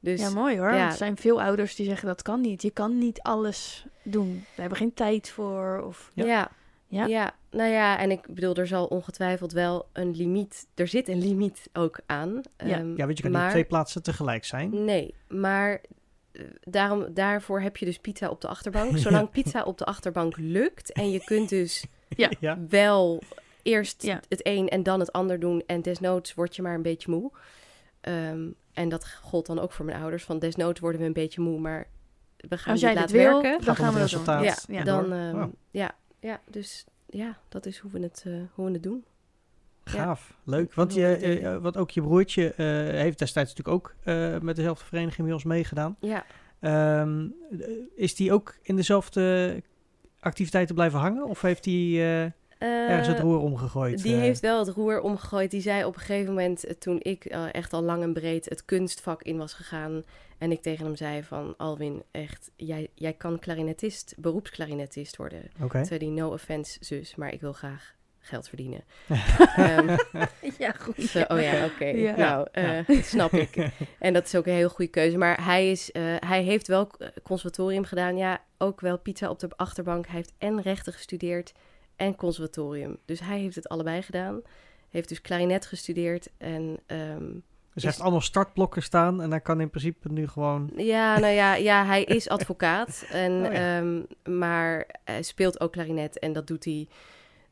Dus 0.00 0.20
ja, 0.20 0.30
mooi 0.30 0.58
hoor. 0.58 0.72
ja. 0.72 0.90
Er 0.90 0.96
zijn 0.96 1.16
veel 1.16 1.42
ouders 1.42 1.74
die 1.74 1.86
zeggen 1.86 2.08
dat 2.08 2.22
kan 2.22 2.40
niet. 2.40 2.62
Je 2.62 2.70
kan 2.70 2.98
niet 2.98 3.20
alles 3.20 3.86
doen. 4.02 4.44
We 4.54 4.60
hebben 4.60 4.78
geen 4.78 4.94
tijd 4.94 5.30
voor. 5.30 5.82
Of... 5.86 6.10
Ja. 6.14 6.24
Ja. 6.24 6.50
Ja. 6.92 7.06
ja, 7.06 7.34
nou 7.50 7.70
ja, 7.70 7.98
en 7.98 8.10
ik 8.10 8.26
bedoel, 8.34 8.54
er 8.54 8.66
zal 8.66 8.86
ongetwijfeld 8.86 9.52
wel 9.52 9.88
een 9.92 10.10
limiet, 10.16 10.66
er 10.74 10.88
zit 10.88 11.08
een 11.08 11.18
limiet 11.18 11.68
ook 11.72 12.00
aan. 12.06 12.40
Ja. 12.56 12.78
Ehm, 12.78 12.96
Ja, 12.96 13.06
weet 13.06 13.16
je, 13.16 13.22
kan 13.22 13.30
niet 13.30 13.32
maar, 13.32 13.44
op 13.44 13.50
twee 13.50 13.64
plaatsen 13.64 14.02
tegelijk 14.02 14.44
zijn. 14.44 14.84
Nee, 14.84 15.14
maar 15.28 15.80
eh, 16.32 16.42
daarom, 16.60 17.06
daarvoor 17.14 17.60
heb 17.60 17.76
je 17.76 17.84
dus 17.84 17.98
pizza 17.98 18.28
op 18.28 18.40
de 18.40 18.48
achterbank. 18.48 18.98
Zolang 18.98 19.30
pizza 19.30 19.62
op 19.62 19.78
de 19.78 19.84
achterbank 19.84 20.36
lukt 20.36 20.92
en 20.92 21.10
je 21.10 21.24
kunt 21.24 21.48
dus 21.48 21.84
Ja. 22.16 22.30
ja. 22.40 22.58
wel 22.68 23.22
eerst 23.62 24.02
Ja. 24.02 24.20
het 24.28 24.46
een 24.46 24.68
en 24.68 24.82
dan 24.82 25.00
het 25.00 25.12
ander 25.12 25.40
doen 25.40 25.62
en 25.66 25.82
desnoods 25.82 26.34
word 26.34 26.56
je 26.56 26.62
maar 26.62 26.74
een 26.74 26.82
beetje 26.82 27.10
moe. 27.10 27.30
Ehm, 28.00 28.46
en 28.72 28.88
dat 28.88 29.08
gold 29.22 29.46
dan 29.46 29.58
ook 29.60 29.72
voor 29.72 29.84
mijn 29.84 30.00
ouders, 30.00 30.24
van 30.24 30.38
desnoods 30.38 30.80
worden 30.80 31.00
we 31.00 31.06
een 31.06 31.12
beetje 31.12 31.40
moe, 31.40 31.60
maar 31.60 31.86
we 32.36 32.58
gaan 32.58 32.72
Als 32.72 32.80
jij 32.80 32.90
dit 32.90 33.00
laten 33.00 33.16
wil, 33.16 33.42
werken. 33.42 33.64
dan 33.64 33.76
gaan 33.76 33.94
we 33.94 34.00
het 34.00 34.10
dat 34.10 34.24
doen. 34.26 34.34
resultaat. 34.36 34.66
Ja, 34.68 34.74
Ja. 34.78 34.84
dan, 34.84 35.12
ehm, 35.12 35.36
Wow. 35.36 35.52
ja, 35.70 35.90
ja, 36.22 36.40
dus 36.50 36.84
ja, 37.06 37.38
dat 37.48 37.66
is 37.66 37.78
hoe 37.78 37.90
we 37.90 38.00
het, 38.00 38.22
eh, 38.26 38.32
hoe 38.54 38.66
we 38.66 38.72
het 38.72 38.82
doen. 38.82 39.04
Gaaf, 39.84 40.38
leuk. 40.44 40.74
Want, 40.74 40.94
je, 40.94 41.16
eh, 41.16 41.56
want 41.56 41.76
ook 41.76 41.90
je 41.90 42.02
broertje 42.02 42.52
eh, 42.54 42.66
heeft 43.00 43.18
destijds 43.18 43.54
natuurlijk 43.54 43.76
ook 43.76 43.94
eh, 44.02 44.38
met 44.38 44.56
dezelfde 44.56 44.84
vereniging 44.84 45.22
bij 45.26 45.34
ons 45.34 45.44
meegedaan. 45.44 45.96
Ja, 46.00 46.24
Ehm, 46.62 47.26
eh, 47.50 47.68
is 47.94 48.14
die 48.14 48.32
ook 48.32 48.56
in 48.62 48.76
dezelfde 48.76 49.62
activiteiten 50.20 50.74
blijven 50.74 50.98
hangen? 50.98 51.26
Of 51.26 51.40
heeft 51.40 51.64
hij 51.64 52.32
eh, 52.62 52.88
ergens 52.90 53.08
het 53.08 53.16
Eh, 53.16 53.22
roer 53.22 53.38
omgegooid? 53.38 54.02
Die 54.02 54.14
eh? 54.14 54.20
heeft 54.20 54.40
wel 54.40 54.58
het 54.58 54.68
roer 54.68 55.00
omgegooid. 55.00 55.50
Die 55.50 55.60
zei 55.60 55.84
op 55.84 55.94
een 55.94 56.00
gegeven 56.00 56.34
moment, 56.34 56.64
eh, 56.64 56.74
toen 56.74 56.98
ik 57.02 57.24
echt 57.52 57.72
al 57.72 57.82
lang 57.82 58.02
en 58.02 58.12
breed 58.12 58.48
het 58.48 58.64
kunstvak 58.64 59.22
in 59.22 59.36
was 59.36 59.52
gegaan. 59.52 60.02
En 60.38 60.52
ik 60.52 60.62
tegen 60.62 60.84
hem 60.84 60.96
zei 60.96 61.22
van, 61.22 61.54
Alwin, 61.56 62.02
echt, 62.10 62.50
jij, 62.56 62.88
jij 62.94 63.12
kan 63.12 63.38
klarinetist, 63.38 64.14
beroepsklarinetist 64.18 65.16
worden. 65.16 65.42
Oké. 65.62 65.76
Toen 65.76 65.84
zei 65.84 65.98
die 65.98 66.10
no 66.10 66.32
offense, 66.32 66.76
zus, 66.80 67.14
maar 67.14 67.32
ik 67.32 67.40
wil 67.40 67.52
graag 67.52 67.94
geld 68.22 68.48
verdienen. 68.48 68.84
Ehm, 69.56 69.96
Ja, 70.58 70.72
goed. 70.78 71.00
zo, 71.00 71.24
oh 71.28 71.40
ja, 71.40 71.64
oké. 71.64 71.84
Ja. 71.84 72.16
Nou, 72.16 72.48
eh, 72.52 73.02
snap 73.02 73.32
ik. 73.32 73.56
En 73.98 74.12
dat 74.12 74.24
is 74.24 74.34
ook 74.34 74.46
een 74.46 74.52
heel 74.52 74.68
goede 74.68 74.90
keuze. 74.90 75.18
Maar 75.18 75.44
hij, 75.44 75.70
is, 75.70 75.92
eh, 75.92 76.02
hij 76.18 76.42
heeft 76.42 76.66
wel 76.66 76.90
conservatorium 77.22 77.84
gedaan. 77.84 78.16
Ja, 78.16 78.40
ook 78.58 78.80
wel 78.80 78.98
pizza 78.98 79.30
op 79.30 79.38
de 79.38 79.48
achterbank. 79.56 80.06
Hij 80.06 80.16
heeft 80.16 80.32
en 80.38 80.62
rechten 80.62 80.92
gestudeerd 80.92 81.52
en 82.02 82.16
conservatorium. 82.16 82.98
Dus 83.04 83.20
hij 83.20 83.38
heeft 83.38 83.54
het 83.54 83.68
allebei 83.68 84.02
gedaan. 84.02 84.42
Heeft 84.88 85.08
dus 85.08 85.20
klarinet 85.20 85.66
gestudeerd. 85.66 86.30
En 86.38 86.78
ehm, 86.86 87.26
Dus 87.74 87.82
hij 87.82 87.90
heeft 87.90 88.00
allemaal 88.00 88.20
startblokken 88.20 88.82
staan 88.82 89.22
en 89.22 89.30
hij 89.30 89.40
kan 89.40 89.60
in 89.60 89.70
principe 89.70 90.12
nu 90.12 90.28
gewoon... 90.28 90.70
ja, 90.76 91.18
nou 91.18 91.32
ja, 91.32 91.54
ja, 91.54 91.84
hij 91.84 92.04
is 92.18 92.28
advocaat. 92.28 93.04
En, 93.10 93.32
Oh 93.32 93.52
ja. 93.52 93.78
ehm, 93.78 94.02
maar 94.38 94.86
hij 95.04 95.22
speelt 95.22 95.60
ook 95.60 95.72
klarinet. 95.72 96.18
En 96.18 96.32
dat 96.32 96.46
doet 96.46 96.64
hij 96.64 96.88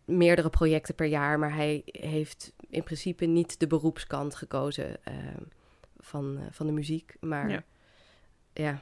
meerdere 0.04 0.50
projecten 0.50 0.94
per 0.94 1.06
jaar. 1.06 1.38
Maar 1.38 1.54
hij 1.54 1.82
heeft 1.84 2.52
in 2.68 2.82
principe 2.82 3.24
niet 3.24 3.60
de 3.60 3.66
beroepskant 3.66 4.34
gekozen 4.34 5.04
ehm, 5.04 5.42
van, 5.98 6.38
eh, 6.38 6.44
van 6.50 6.66
de 6.66 6.72
muziek. 6.72 7.16
Maar 7.20 7.50
Ja. 7.50 7.62
ja. 8.52 8.80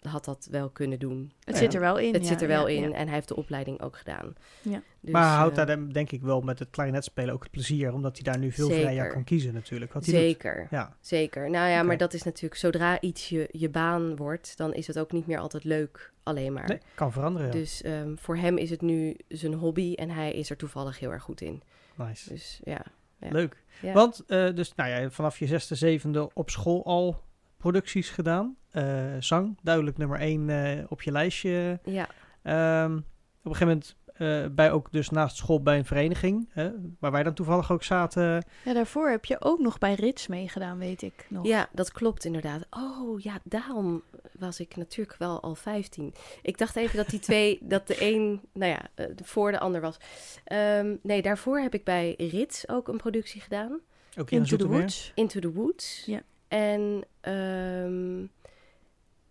Had 0.00 0.24
dat 0.24 0.48
wel 0.50 0.68
kunnen 0.70 0.98
doen. 0.98 1.32
Het 1.44 1.54
Ja. 1.54 1.60
zit 1.60 1.74
er 1.74 1.80
wel 1.80 1.98
in. 1.98 2.12
Het 2.12 2.22
ja, 2.22 2.28
zit 2.28 2.42
er 2.42 2.48
wel 2.48 2.68
ja, 2.68 2.76
in 2.82 2.88
ja. 2.88 2.96
en 2.96 3.04
hij 3.06 3.14
heeft 3.14 3.28
de 3.28 3.36
opleiding 3.36 3.80
ook 3.80 3.96
gedaan. 3.96 4.34
Ja. 4.62 4.82
Dus, 5.00 5.12
maar 5.12 5.36
houdt 5.36 5.58
eh, 5.58 5.66
daar 5.66 5.76
dan, 5.76 5.88
denk 5.88 6.10
ik 6.10 6.22
wel 6.22 6.40
met 6.40 6.58
het 6.58 6.70
klarinetspelen 6.70 7.34
ook 7.34 7.42
het 7.42 7.50
plezier, 7.50 7.92
omdat 7.92 8.14
hij 8.14 8.32
daar 8.32 8.38
nu 8.38 8.52
veel 8.52 8.70
vrijer 8.70 9.12
kan 9.12 9.24
kiezen 9.24 9.54
natuurlijk. 9.54 9.92
Wat 9.92 10.04
hij 10.04 10.14
doet. 10.14 10.22
Zeker, 10.22 10.66
Ja, 10.70 10.96
zeker. 11.00 11.50
Nou 11.50 11.68
ja, 11.68 11.82
maar 11.82 11.96
dat 11.96 12.14
is 12.14 12.22
natuurlijk, 12.22 12.60
zodra 12.60 13.00
iets 13.00 13.28
je, 13.28 13.48
je 13.52 13.68
baan 13.68 14.16
wordt, 14.16 14.56
dan 14.56 14.74
is 14.74 14.86
het 14.86 14.98
ook 14.98 15.12
niet 15.12 15.26
meer 15.26 15.38
altijd 15.38 15.64
leuk 15.64 16.12
alleen 16.22 16.52
maar. 16.52 16.68
nee, 16.68 16.78
kan 16.94 17.12
veranderen. 17.12 17.46
ja. 17.46 17.52
Dus 17.52 17.82
ehm, 17.82 18.16
voor 18.16 18.36
hem 18.36 18.56
is 18.56 18.70
het 18.70 18.80
nu 18.82 19.16
zijn 19.28 19.54
hobby 19.54 19.94
en 19.94 20.10
hij 20.10 20.32
is 20.32 20.50
er 20.50 20.56
toevallig 20.56 20.98
heel 20.98 21.10
erg 21.12 21.22
goed 21.22 21.40
in. 21.40 21.62
Nice. 21.94 22.28
Dus 22.32 22.60
ja. 22.64 22.82
ja. 23.20 23.28
Leuk. 23.30 23.62
Ja. 23.80 23.92
Want 23.92 24.24
eh, 24.26 24.54
dus, 24.54 24.74
nou 24.74 24.90
ja, 24.90 25.10
vanaf 25.10 25.38
je 25.38 25.46
zesde, 25.46 25.74
zevende 25.74 26.30
op 26.34 26.50
school 26.50 26.84
al 26.84 27.22
producties 27.56 28.10
gedaan. 28.10 28.56
Eh, 28.70 29.14
zang, 29.18 29.58
duidelijk 29.62 29.98
nummer 29.98 30.18
één 30.20 30.50
eh, 30.50 30.84
op 30.88 31.02
je 31.02 31.12
lijstje. 31.12 31.80
Ja, 31.84 32.08
Ehm, 32.42 32.96
op 33.42 33.50
een 33.50 33.56
gegeven 33.56 33.66
moment 33.66 33.96
eh, 34.14 34.54
bij 34.54 34.72
ook 34.72 34.92
dus 34.92 35.08
naast 35.08 35.36
school 35.36 35.62
bij 35.62 35.78
een 35.78 35.84
vereniging, 35.84 36.48
hè, 36.52 36.70
waar 36.98 37.12
wij 37.12 37.22
dan 37.22 37.34
toevallig 37.34 37.72
ook 37.72 37.82
zaten. 37.82 38.44
Ja, 38.64 38.72
daarvoor 38.72 39.08
heb 39.10 39.24
je 39.24 39.36
ook 39.40 39.58
nog 39.58 39.78
bij 39.78 39.94
Rits 39.94 40.26
meegedaan, 40.26 40.78
weet 40.78 41.02
ik 41.02 41.26
nog. 41.28 41.46
ja, 41.46 41.68
dat 41.72 41.92
klopt 41.92 42.24
inderdaad. 42.24 42.66
Oh 42.70 43.20
ja, 43.20 43.38
daarom 43.44 44.02
was 44.38 44.60
ik 44.60 44.76
natuurlijk 44.76 45.18
wel 45.18 45.40
al 45.42 45.54
15. 45.54 46.14
Ik 46.42 46.58
dacht 46.58 46.76
even 46.76 46.96
dat 46.96 47.08
die 47.08 47.20
twee, 47.20 47.58
dat 47.74 47.86
de 47.86 47.96
een, 48.12 48.40
nou 48.52 48.72
ja, 48.72 49.06
voor 49.24 49.50
de 49.50 49.58
ander 49.58 49.80
was. 49.80 49.96
Ehm, 50.44 50.96
nee, 51.02 51.22
daarvoor 51.22 51.58
heb 51.58 51.74
ik 51.74 51.84
bij 51.84 52.14
Rits 52.16 52.68
ook 52.68 52.88
een 52.88 52.96
productie 52.96 53.40
gedaan. 53.40 53.80
Ook 54.18 54.30
in 54.30 54.38
Into 54.38 54.56
the. 54.56 54.66
Woods. 54.66 55.12
Into 55.14 55.40
the 55.40 55.52
Woods. 55.52 56.02
Ja. 56.06 56.22
En, 56.48 57.04
ehm, 57.20 58.24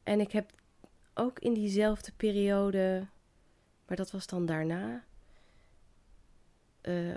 en 0.08 0.20
ik 0.20 0.32
heb 0.32 0.52
ook 1.14 1.40
in 1.40 1.54
diezelfde 1.54 2.12
periode, 2.18 3.08
maar 3.88 3.98
dat 3.98 4.12
was 4.12 4.28
dan 4.28 4.46
daarna, 4.46 5.04
eh, 6.82 7.14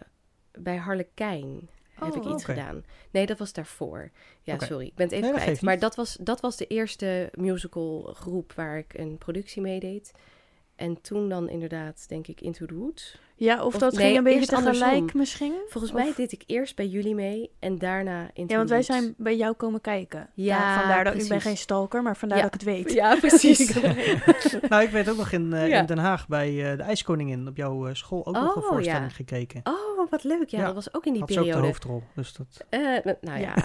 bij 0.52 0.76
Harlekijn 0.76 1.68
heb 1.94 2.14
ik 2.14 2.24
Oh, 2.24 2.32
iets 2.32 2.44
gedaan. 2.44 2.84
Nee, 3.10 3.26
dat 3.26 3.38
was 3.38 3.52
daarvoor. 3.52 4.10
Ja, 4.42 4.58
sorry, 4.58 4.86
ik 4.86 4.94
ben 4.94 5.06
het 5.06 5.14
even 5.14 5.32
Nee, 5.32 5.40
kwijt. 5.42 5.62
Maar 5.62 5.78
dat 5.78 5.94
was, 5.96 6.16
dat 6.20 6.40
was 6.40 6.56
de 6.56 6.66
eerste 6.66 7.30
musical 7.34 8.02
groep 8.02 8.52
waar 8.52 8.78
ik 8.78 8.94
een 8.94 9.18
productie 9.18 9.62
mee 9.62 9.80
deed. 9.80 10.12
En 10.80 11.00
toen 11.00 11.28
dan 11.28 11.48
inderdaad, 11.48 12.04
denk 12.08 12.26
ik, 12.26 12.40
Into 12.40 12.66
the 12.66 12.74
Woods. 12.74 13.18
Ja, 13.34 13.64
of, 13.64 13.74
Of- 13.74 13.80
dat 13.80 13.92
nee, 13.92 14.04
ging 14.04 14.16
een 14.16 14.24
beetje 14.24 14.46
tegelijk 14.46 14.84
andersom. 14.84 15.10
misschien? 15.20 15.52
Volgens 15.68 15.92
Of- 15.92 15.98
mij 15.98 16.12
deed 16.16 16.32
ik 16.32 16.42
eerst 16.46 16.76
bij 16.76 16.86
jullie 16.86 17.14
mee 17.14 17.50
en 17.58 17.78
daarna 17.78 18.30
Into 18.32 18.52
Ja, 18.52 18.56
want 18.58 18.70
wij 18.70 18.82
zijn 18.82 19.14
bij 19.16 19.36
jou 19.36 19.54
komen 19.54 19.80
kijken. 19.80 20.30
Ja, 20.34 20.58
Daar- 20.58 20.78
vandaar 20.80 21.04
dat 21.04 21.14
ik 21.14 21.28
ben 21.28 21.40
geen 21.40 21.56
stalker, 21.56 22.02
maar 22.02 22.16
vandaar 22.16 22.38
Ja. 22.38 22.44
dat 22.44 22.54
ik 22.54 22.60
het 22.60 22.68
weet. 22.70 22.92
Ja, 22.92 23.16
precies. 23.26 23.72
Nou, 24.68 24.82
ik 24.82 24.90
weet 24.90 25.10
ook 25.10 25.16
nog 25.16 25.32
in, 25.32 25.52
eh, 25.52 25.68
Ja. 25.68 25.78
in 25.80 25.86
Den 25.86 25.98
Haag 25.98 26.28
bij 26.28 26.70
eh, 26.70 26.76
de 26.76 26.82
IJskoningin 26.82 27.48
op 27.48 27.56
jouw 27.56 27.86
eh, 27.86 27.94
school 27.94 28.26
ook 28.26 28.34
nog 28.34 28.56
een 28.56 28.62
Oh, 28.62 28.68
voorstelling 28.68 29.04
ja. 29.10 29.14
gekeken. 29.14 29.60
Oh, 29.64 30.10
wat 30.10 30.24
leuk. 30.24 30.48
Ja, 30.48 30.58
Ja. 30.58 30.64
dat 30.64 30.74
was 30.74 30.94
ook 30.94 31.06
in 31.06 31.12
die 31.12 31.20
Had 31.20 31.30
ze 31.32 31.38
ook 31.38 31.44
de 31.44 31.50
periode. 31.50 31.68
hoofdrol. 31.72 32.02
Dus 32.14 32.32
dat... 32.32 32.64
Nou 33.20 33.40
ja, 33.40 33.54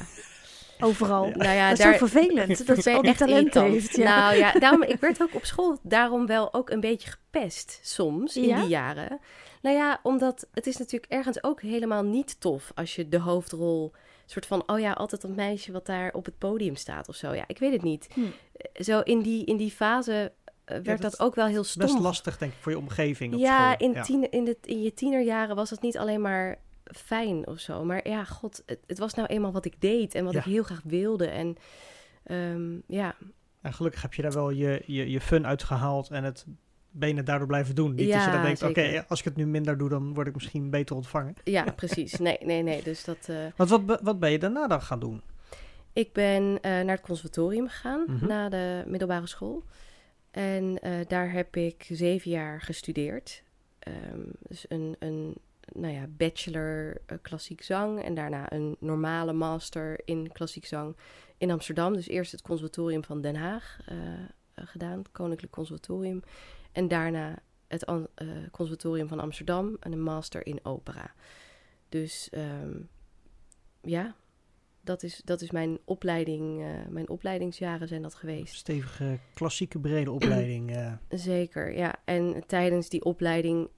Overal. 0.79 1.29
nou 1.29 1.53
ja, 1.55 1.69
dat 1.69 1.77
is 1.77 1.83
daar 1.83 1.97
zo 1.97 2.07
vervelend, 2.07 2.67
dat 2.67 2.77
ze 2.83 2.89
echt 3.01 3.17
talent 3.17 3.37
irritant. 3.37 3.71
heeft. 3.71 3.95
Ja. 3.95 4.19
Nou 4.19 4.37
ja, 4.37 4.51
daarom, 4.51 4.83
ik 4.83 4.99
werd 4.99 5.21
ook 5.21 5.35
op 5.35 5.45
school 5.45 5.77
daarom 5.81 6.25
wel 6.25 6.53
ook 6.53 6.69
een 6.69 6.79
beetje 6.79 7.09
gepest 7.09 7.79
soms 7.83 8.37
in 8.37 8.43
Ja? 8.47 8.59
die 8.59 8.67
jaren. 8.69 9.19
Nou 9.61 9.75
ja, 9.77 9.99
omdat 10.03 10.47
het 10.53 10.67
is 10.67 10.77
natuurlijk 10.77 11.11
ergens 11.11 11.43
ook 11.43 11.61
helemaal 11.61 12.03
niet 12.03 12.39
tof 12.39 12.71
als 12.75 12.95
je 12.95 13.09
de 13.09 13.19
hoofdrol 13.19 13.91
soort 14.25 14.45
van, 14.45 14.63
oh 14.65 14.79
ja, 14.79 14.91
altijd 14.91 15.21
dat 15.21 15.35
meisje 15.35 15.71
wat 15.71 15.85
daar 15.85 16.13
op 16.13 16.25
het 16.25 16.37
podium 16.37 16.75
staat 16.75 17.07
of 17.09 17.15
zo. 17.15 17.33
Ja, 17.33 17.43
ik 17.47 17.57
weet 17.59 17.71
het 17.71 17.81
niet. 17.81 18.07
Hm. 18.13 18.21
Eh, 18.21 18.83
Zo 18.83 18.99
in 18.99 19.19
die, 19.21 19.45
in 19.45 19.57
die 19.57 19.71
fase 19.71 20.31
eh, 20.65 20.77
werd 20.83 21.01
dat 21.01 21.11
dat, 21.11 21.19
ook 21.19 21.35
wel 21.35 21.45
heel 21.45 21.63
stom. 21.63 21.81
best 21.85 21.99
lastig, 21.99 22.37
denk 22.37 22.51
ik, 22.51 22.57
voor 22.61 22.71
je 22.71 22.77
omgeving 22.77 23.33
op 23.33 23.39
ja, 23.39 23.73
school. 23.73 23.89
in, 23.93 24.01
Tien, 24.03 24.31
in, 24.31 24.43
de, 24.45 24.57
in 24.63 24.81
je 24.81 24.93
tienerjaren 24.93 25.55
was 25.55 25.69
het 25.69 25.81
niet 25.81 25.97
alleen 25.97 26.21
maar 26.21 26.57
fijn 26.91 27.47
of 27.47 27.59
zo. 27.59 27.83
Maar 27.85 28.07
ja, 28.07 28.23
god, 28.23 28.63
het, 28.65 28.79
het 28.87 28.97
was 28.97 29.13
nou 29.13 29.27
eenmaal 29.27 29.51
wat 29.51 29.65
ik 29.65 29.81
deed 29.81 30.15
en 30.15 30.23
wat 30.23 30.33
Ja. 30.33 30.39
ik 30.39 30.45
heel 30.45 30.63
graag 30.63 30.81
wilde. 30.83 31.27
En 31.27 31.55
ehm, 32.23 32.75
ja, 32.87 33.15
En 33.61 33.73
gelukkig 33.73 34.01
heb 34.01 34.13
je 34.13 34.21
daar 34.21 34.31
wel 34.31 34.49
je, 34.49 34.83
je, 34.85 35.09
je 35.09 35.21
fun 35.21 35.47
uitgehaald 35.47 36.09
en 36.09 36.23
het 36.23 36.45
benen 36.91 37.25
daardoor 37.25 37.47
blijven 37.47 37.75
doen. 37.75 37.89
Niet 37.89 37.97
dat 37.97 38.07
je 38.07 38.13
Ja, 38.13 38.31
dan 38.31 38.41
denkt, 38.43 38.63
oké, 38.63 39.05
als 39.07 39.19
ik 39.19 39.25
het 39.25 39.35
nu 39.35 39.45
minder 39.47 39.77
doe, 39.77 39.89
dan 39.89 40.13
word 40.13 40.27
ik 40.27 40.33
misschien 40.33 40.69
beter 40.69 40.95
ontvangen. 40.95 41.33
ja, 41.43 41.63
precies. 41.81 42.13
Nee, 42.19 42.37
nee, 42.43 42.63
nee. 42.63 42.83
Dus 42.83 43.03
dat... 43.03 43.29
Want 43.55 43.69
wat, 43.69 43.99
wat 44.01 44.19
ben 44.19 44.31
je 44.31 44.39
daarna 44.39 44.67
dan 44.67 44.81
gaan 44.81 44.99
doen? 44.99 45.21
ik 45.93 46.13
ben 46.13 46.43
eh, 46.61 46.71
naar 46.71 46.95
het 46.95 47.01
conservatorium 47.01 47.67
gegaan, 47.67 48.03
Mhm. 48.07 48.27
na 48.27 48.49
de 48.49 48.83
middelbare 48.87 49.27
school. 49.27 49.63
En 50.31 50.79
eh, 50.81 50.91
daar 51.07 51.31
heb 51.31 51.55
ik 51.55 51.85
zeven 51.91 52.31
jaar 52.31 52.61
gestudeerd. 52.61 53.43
Ehm, 53.79 54.19
dus 54.47 54.65
een, 54.67 54.95
een 54.99 55.35
nou 55.73 55.93
ja, 55.93 56.07
bachelor 56.07 57.01
eh, 57.05 57.17
klassiek 57.21 57.61
zang 57.61 58.03
en 58.03 58.13
daarna 58.13 58.51
een 58.51 58.75
normale 58.79 59.33
master 59.33 60.01
in 60.05 60.31
klassiek 60.31 60.65
zang 60.65 60.95
in 61.37 61.51
Amsterdam. 61.51 61.93
Dus 61.93 62.07
eerst 62.07 62.31
het 62.31 62.41
conservatorium 62.41 63.03
van 63.03 63.21
Den 63.21 63.35
Haag 63.35 63.79
eh, 63.85 63.97
eh, 64.03 64.27
gedaan, 64.53 64.97
het 64.97 65.11
Koninklijk 65.11 65.53
Conservatorium. 65.53 66.21
En 66.71 66.87
daarna 66.87 67.39
het 67.67 67.83
eh, 67.83 67.97
conservatorium 68.51 69.07
van 69.07 69.19
Amsterdam 69.19 69.77
en 69.79 69.91
een 69.91 70.03
master 70.03 70.45
in 70.45 70.59
opera. 70.63 71.13
Dus 71.89 72.29
ehm, 72.29 72.77
ja, 73.81 74.15
dat 74.81 75.03
is, 75.03 75.21
dat 75.25 75.41
is 75.41 75.51
mijn 75.51 75.77
opleiding. 75.85 76.65
mijn 76.89 77.09
opleidingsjaren 77.09 77.87
zijn 77.87 78.01
dat 78.01 78.15
geweest. 78.15 78.55
Stevige, 78.55 79.19
klassieke, 79.33 79.79
brede 79.79 80.11
opleiding. 80.11 80.97
Zeker, 81.09 81.77
ja. 81.77 81.95
En 82.05 82.43
tijdens 82.47 82.89
die 82.89 83.03
opleiding 83.03 83.69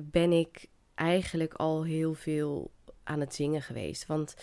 ben 0.00 0.32
ik 0.32 0.68
eigenlijk 1.00 1.54
al 1.54 1.84
heel 1.84 2.14
veel 2.14 2.70
aan 3.04 3.20
het 3.20 3.34
zingen 3.34 3.62
geweest. 3.62 4.06
Want 4.06 4.34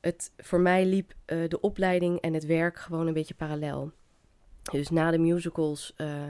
het, 0.00 0.32
voor 0.36 0.60
mij 0.60 0.84
liep 0.86 1.14
eh, 1.24 1.48
de 1.48 1.60
opleiding 1.60 2.20
en 2.20 2.34
het 2.34 2.46
werk 2.46 2.78
gewoon 2.78 3.06
een 3.06 3.12
beetje 3.12 3.34
parallel. 3.34 3.92
Dus 4.72 4.90
na 4.90 5.10
de 5.10 5.18
musicals 5.18 5.92
eh, 5.96 6.22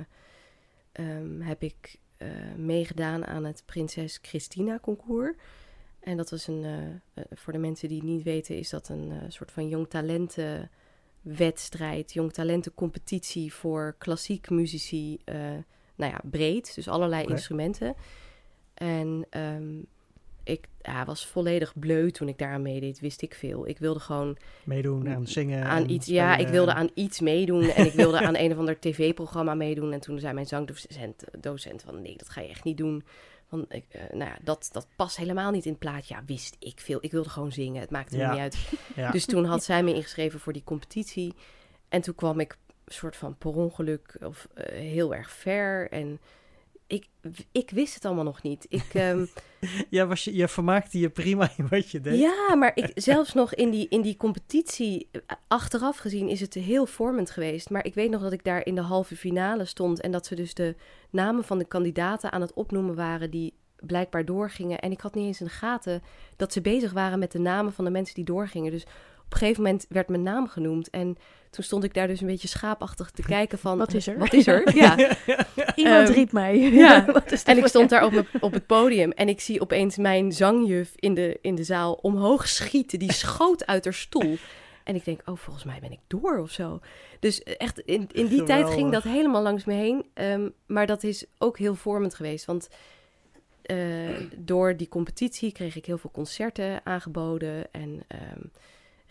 ehm, 0.93 1.41
heb 1.41 1.63
ik 1.63 1.97
eh, 2.17 2.29
meegedaan 2.57 3.27
aan 3.27 3.45
het 3.45 3.63
Prinses 3.67 4.19
Christina 4.23 4.79
concours. 4.79 5.37
En 6.01 6.17
dat 6.17 6.31
was 6.31 6.47
een, 6.47 7.01
voor 7.31 7.53
de 7.53 7.59
mensen 7.59 7.89
die 7.89 7.97
het 7.97 8.07
niet 8.07 8.23
weten, 8.23 8.57
is 8.57 8.71
dat 8.71 8.89
een 8.89 9.13
soort 9.29 9.53
van 9.53 9.69
jong 9.69 9.89
talenten 9.89 10.71
wedstrijd, 11.21 12.13
jong 12.13 12.33
talenten 12.33 12.75
competitie 12.75 13.53
voor 13.53 13.95
klassiek 13.99 14.51
muzici, 14.51 15.21
nou 15.95 16.13
ja, 16.13 16.21
breed, 16.31 16.75
dus 16.75 16.89
allerlei 16.89 17.27
instrumenten. 17.27 17.95
En 18.83 19.27
ehm, 19.31 19.79
ik 20.45 20.69
ja, 20.83 21.05
was 21.05 21.27
volledig 21.27 21.79
bleu 21.79 22.11
toen 22.11 22.29
ik 22.29 22.39
daaraan 22.39 22.63
meedeed, 22.63 23.01
wist 23.01 23.23
ik 23.23 23.35
veel. 23.35 23.69
Ik 23.69 23.79
wilde 23.79 24.01
gewoon 24.01 24.37
Meedoen 24.65 25.07
en 25.07 25.27
zingen. 25.27 25.65
aan 25.65 25.89
iets, 25.89 26.07
ja, 26.07 26.37
ik 26.37 26.49
wilde 26.49 26.75
aan 26.75 26.91
iets 26.95 27.21
meedoen 27.21 27.63
en 27.63 27.87
ik 27.87 27.93
wilde 27.93 28.21
aan 28.21 28.37
een 28.43 28.53
of 28.53 28.59
ander 28.59 28.81
tv-programma 28.81 29.55
meedoen. 29.55 29.93
En 29.93 30.01
toen 30.01 30.19
zei 30.19 30.35
mijn 30.35 30.47
zangdocent 30.47 31.25
docent 31.41 31.83
van 31.83 32.03
nee, 32.03 32.17
dat 32.17 32.29
ga 32.29 32.41
je 32.41 32.49
echt 32.49 32.65
niet 32.65 32.77
doen. 32.77 33.05
Want 33.49 33.75
ik, 33.75 33.85
eh, 33.89 34.01
nou 34.11 34.31
ja, 34.31 34.37
dat, 34.43 34.69
dat 34.73 34.87
past 34.97 35.17
helemaal 35.17 35.51
niet 35.51 35.65
in 35.65 35.71
het 35.71 35.81
plaatje. 35.81 36.15
Ja, 36.15 36.23
wist 36.27 36.57
ik 36.59 36.81
veel. 36.81 36.99
Ik 37.01 37.11
wilde 37.11 37.29
gewoon 37.29 37.53
zingen. 37.53 37.81
Het 37.81 37.91
maakte 37.91 38.17
me 38.17 38.27
niet 38.27 38.39
uit. 38.39 38.57
Ja. 38.97 39.11
Dus 39.11 39.25
toen 39.25 39.45
had 39.45 39.65
zij 39.65 39.83
me 39.83 39.95
ingeschreven 39.95 40.41
voor 40.41 40.53
die 40.53 40.65
competitie. 40.65 41.35
En 41.89 42.01
toen 42.01 42.15
kwam 42.15 42.41
ik 42.41 42.57
soort 42.87 43.17
van 43.17 43.37
per 43.39 43.55
ongeluk 43.55 44.17
of 44.21 44.49
eh, 44.55 44.65
heel 44.79 45.15
erg 45.15 45.31
ver. 45.31 45.91
En 45.91 46.21
ik, 46.93 47.07
ik 47.53 47.71
wist 47.71 47.95
het 47.95 48.05
allemaal 48.05 48.25
nog 48.25 48.43
niet. 48.43 48.67
Ik, 48.69 48.95
ehm, 48.95 49.25
ja, 49.91 50.07
was 50.07 50.25
je, 50.25 50.35
je 50.35 50.49
vermaakte 50.49 50.99
je 50.99 51.11
prima 51.11 51.51
in 51.57 51.69
wat 51.69 51.91
je 51.91 52.01
deed. 52.01 52.19
ja, 52.19 52.55
maar 52.55 52.73
ik, 52.75 52.91
zelfs 53.11 53.33
nog 53.33 53.55
in 53.55 53.71
die, 53.71 53.87
in 53.89 54.03
die 54.03 54.17
competitie, 54.17 55.09
eh, 55.11 55.21
achteraf 55.49 55.97
gezien, 55.99 56.29
is 56.29 56.41
het 56.41 56.55
heel 56.55 56.87
vormend 56.87 57.31
geweest. 57.31 57.71
Maar 57.71 57.85
ik 57.85 57.95
weet 57.95 58.11
nog 58.11 58.23
dat 58.23 58.33
ik 58.33 58.45
daar 58.45 58.67
in 58.67 58.75
de 58.75 58.81
halve 58.81 59.17
finale 59.17 59.65
stond 59.65 60.01
en 60.01 60.11
dat 60.11 60.27
ze 60.27 60.35
dus 60.35 60.55
de 60.55 60.75
namen 61.11 61.45
van 61.45 61.59
de 61.59 61.65
kandidaten 61.65 62.33
aan 62.33 62.41
het 62.41 62.53
opnoemen 62.53 62.95
waren 62.95 63.31
die 63.31 63.55
blijkbaar 63.77 64.25
doorgingen. 64.25 64.79
En 64.79 64.91
ik 64.91 65.01
had 65.01 65.15
niet 65.15 65.27
eens 65.27 65.41
in 65.41 65.47
de 65.47 65.53
gaten 65.53 66.03
dat 66.37 66.53
ze 66.53 66.61
bezig 66.61 66.93
waren 66.93 67.19
met 67.19 67.33
de 67.33 67.39
namen 67.39 67.73
van 67.73 67.85
de 67.85 67.91
mensen 67.91 68.15
die 68.15 68.25
doorgingen. 68.25 68.71
Dus 68.71 68.87
op 69.35 69.39
een 69.41 69.47
gegeven 69.47 69.63
moment 69.63 69.87
werd 69.89 70.09
mijn 70.09 70.23
naam 70.23 70.49
genoemd 70.49 70.91
en 70.91 71.17
toen 71.51 71.65
stond 71.65 71.85
ik 71.85 71.95
daar 71.95 72.07
dus 72.07 72.21
een 72.21 72.27
beetje 72.27 72.49
schaapachtig 72.49 73.11
te 73.11 73.23
kijken 73.37 73.59
van... 73.59 73.79
Wat 73.79 73.95
is 73.95 74.07
er? 74.07 74.19
Wat 74.19 74.33
is 74.33 74.47
er? 74.47 74.75
Ja. 74.77 74.97
Iemand 75.75 76.09
Ehm, 76.09 76.13
riep 76.13 76.33
mij. 76.33 76.59
ja. 76.59 77.05
Wat 77.13 77.33
is 77.33 77.43
En 77.43 77.59
ik 77.59 77.67
stond 77.67 77.91
daar 77.91 78.05
op, 78.05 78.13
mijn- 78.13 78.27
op 78.41 78.53
het 78.53 78.67
podium 78.67 79.11
en 79.11 79.29
ik 79.29 79.41
zie 79.41 79.61
opeens 79.61 79.97
mijn 79.97 80.33
zangjuf 80.33 80.93
in 80.97 81.15
de, 81.15 81.39
in 81.43 81.55
de 81.55 81.65
zaal 81.65 81.93
omhoog 81.93 82.49
schieten. 82.49 82.99
Die 82.99 83.13
schoot 83.13 83.67
uit 83.67 83.85
haar 83.85 83.95
stoel. 83.95 84.37
En 84.85 84.95
ik 84.95 85.05
denk, 85.05 85.21
oh, 85.25 85.37
volgens 85.37 85.65
mij 85.65 85.79
ben 85.81 85.93
ik 85.93 85.99
door 86.07 86.39
of 86.39 86.51
zo. 86.51 86.81
Dus 87.21 87.43
echt, 87.43 87.79
in, 87.79 88.09
in 88.13 88.27
die 88.27 88.43
tijd 88.43 88.71
ging 88.71 88.93
dat 88.93 89.03
helemaal 89.03 89.43
langs 89.43 89.65
me 89.65 89.73
heen. 89.75 90.05
Ehm, 90.15 90.49
maar 90.67 90.87
dat 90.87 91.03
is 91.03 91.25
ook 91.39 91.59
heel 91.59 91.75
vormend 91.75 92.15
geweest. 92.15 92.45
Want 92.45 92.69
eh, 93.63 93.77
door 94.37 94.77
die 94.77 94.89
competitie 94.89 95.53
kreeg 95.53 95.77
ik 95.77 95.87
heel 95.87 95.99
veel 95.99 96.11
concerten 96.11 96.81
aangeboden. 96.87 97.73
En 97.73 98.03
ehm, 98.09 98.41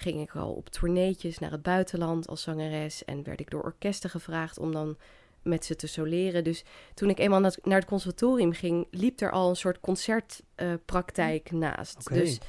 ging 0.01 0.21
ik 0.21 0.35
al 0.35 0.53
op 0.53 0.69
tourneetjes 0.69 1.39
naar 1.39 1.51
het 1.51 1.61
buitenland 1.61 2.27
als 2.27 2.41
zangeres. 2.41 3.05
En 3.05 3.23
werd 3.23 3.39
ik 3.39 3.49
door 3.49 3.63
orkesten 3.63 4.09
gevraagd 4.09 4.57
om 4.57 4.71
dan 4.71 4.97
met 5.41 5.65
ze 5.65 5.75
te 5.75 5.87
soleren. 5.87 6.43
Dus 6.43 6.63
toen 6.93 7.09
ik 7.09 7.19
eenmaal 7.19 7.39
naar 7.39 7.77
het 7.79 7.85
conservatorium 7.85 8.53
ging, 8.53 8.87
liep 8.91 9.19
er 9.19 9.31
al 9.31 9.49
een 9.49 9.55
soort 9.55 9.79
concertpraktijk 9.79 11.51
naast. 11.51 11.97
Oké. 11.99 12.13
Dus 12.13 12.39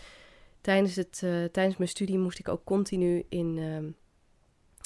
tijdens, 0.60 0.96
het, 0.96 1.20
eh, 1.24 1.44
tijdens 1.44 1.76
mijn 1.76 1.90
studie 1.90 2.18
moest 2.18 2.38
ik 2.38 2.48
ook 2.48 2.64
continu 2.64 3.24
in, 3.28 3.58
ehm, 3.58 3.90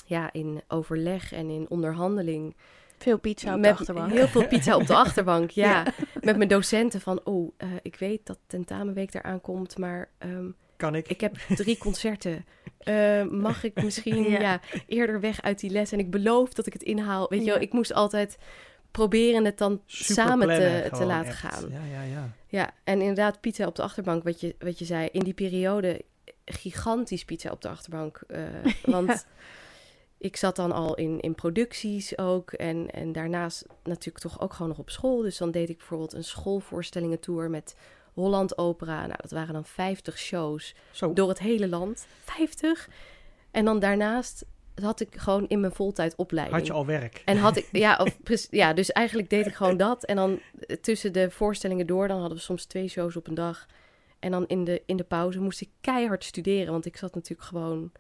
ja, 0.07 0.33
in 0.33 0.62
overleg 0.69 1.33
en 1.33 1.51
in 1.51 1.67
onderhandeling. 1.69 2.57
Veel 2.99 3.19
pizza 3.19 3.49
op 3.49 3.55
de 3.55 3.61
met 3.61 3.79
achterbank. 3.79 4.12
heel 4.12 4.29
veel 4.29 4.47
pizza 4.47 4.77
op 4.77 4.87
de 4.87 4.95
achterbank, 5.05 5.51
ja. 5.51 5.87
Met 6.21 6.37
mijn 6.37 6.49
docenten 6.49 7.01
van, 7.01 7.21
oh, 7.25 7.53
eh, 7.57 7.69
ik 7.83 7.97
weet 7.97 8.27
dat 8.27 8.38
tentamenweek 8.47 9.14
eraan 9.14 9.41
komt, 9.41 9.79
maar 9.79 10.11
ehm, 10.19 10.49
Kan 10.77 10.95
ik? 10.95 11.09
ik 11.09 11.21
heb 11.21 11.37
drie 11.49 11.79
concerten. 11.79 12.45
Eh, 12.87 13.23
mag 13.25 13.65
ik 13.65 13.83
misschien 13.83 14.31
Ja. 14.31 14.41
ja. 14.41 14.61
eerder 14.87 15.21
weg 15.21 15.43
uit 15.43 15.61
die 15.61 15.71
les? 15.71 15.93
En 15.93 15.99
ik 15.99 16.11
beloof 16.11 16.53
dat 16.55 16.67
ik 16.67 16.73
het 16.73 16.83
inhaal. 16.83 17.27
Weet 17.29 17.45
je 17.45 17.51
wel, 17.51 17.61
ik 17.61 17.73
moest 17.73 17.93
altijd 17.93 18.39
proberen 18.91 19.45
het 19.45 19.59
dan 19.59 19.81
Super 19.87 20.15
samen 20.15 20.47
plannen, 20.47 20.83
te, 20.83 20.91
te 20.97 21.05
laten 21.05 21.29
echt. 21.31 21.39
gaan. 21.39 21.71
Ja, 21.71 21.85
ja, 21.93 22.03
ja. 22.03 22.33
Ja, 22.49 22.71
en 22.85 23.01
inderdaad, 23.01 23.41
pizza 23.41 23.67
op 23.67 23.75
de 23.75 23.83
achterbank, 23.83 24.23
wat 24.25 24.41
je, 24.41 24.55
wat 24.59 24.79
je 24.79 24.85
zei. 24.85 25.09
In 25.12 25.21
die 25.25 25.35
periode, 25.35 26.03
gigantisch 26.45 27.25
pizza 27.25 27.51
op 27.51 27.62
de 27.62 27.69
achterbank. 27.69 28.21
eh, 28.29 28.43
want 28.95 29.09
Ja. 29.09 29.23
ik 30.19 30.37
zat 30.37 30.57
dan 30.57 30.73
al 30.73 30.95
in, 30.95 31.21
in 31.21 31.35
producties 31.35 32.19
ook. 32.19 32.53
En, 32.53 32.91
en 32.91 33.12
daarnaast 33.12 33.67
natuurlijk 33.85 34.19
toch 34.25 34.41
ook 34.41 34.53
gewoon 34.53 34.69
nog 34.69 34.79
op 34.79 34.91
school. 34.91 35.21
Dus 35.23 35.37
dan 35.39 35.51
deed 35.51 35.69
ik 35.69 35.77
bijvoorbeeld 35.79 36.12
een 36.12 36.25
schoolvoorstellingentour 36.25 37.51
met 37.51 37.77
Holland 38.17 38.59
Opera. 38.59 39.01
Nou, 39.07 39.19
dat 39.21 39.31
waren 39.31 39.55
dan 39.55 39.65
50 39.65 40.19
shows 40.19 40.75
Zo. 40.91 41.13
door 41.13 41.29
het 41.29 41.39
hele 41.39 41.69
land. 41.69 42.07
50. 42.25 42.89
En 43.51 43.65
dan 43.65 43.79
daarnaast 43.79 44.45
had 44.83 45.01
ik 45.01 45.17
gewoon 45.17 45.49
in 45.49 45.61
mijn 45.61 45.73
voltijd 45.73 46.15
opleiding. 46.17 46.57
Had 46.59 46.67
je 46.67 46.73
al 46.73 46.87
werk? 46.87 47.23
En 47.25 47.37
had 47.39 47.57
ik, 47.57 47.69
ja, 47.73 47.97
of, 48.03 48.17
ja, 48.51 48.73
dus 48.73 48.93
eigenlijk 48.93 49.31
deed 49.31 49.47
ik 49.47 49.55
gewoon 49.55 49.77
dat. 49.77 50.05
En 50.05 50.17
dan 50.17 50.41
eh, 50.67 50.77
tussen 50.77 51.13
de 51.13 51.31
voorstellingen 51.31 51.87
door, 51.87 52.09
dan 52.09 52.19
hadden 52.21 52.37
we 52.37 52.43
soms 52.45 52.65
twee 52.65 52.89
shows 52.89 53.17
op 53.17 53.27
een 53.27 53.35
dag. 53.35 53.67
En 54.19 54.31
dan 54.31 54.47
in 54.47 54.65
de, 54.65 54.83
in 54.87 54.97
de 54.97 55.05
pauze 55.05 55.41
moest 55.41 55.61
ik 55.61 55.69
keihard 55.81 56.25
studeren, 56.25 56.73
want 56.73 56.87
ik 56.87 56.97
zat 56.97 57.15
natuurlijk 57.15 57.49
gewoon, 57.49 57.93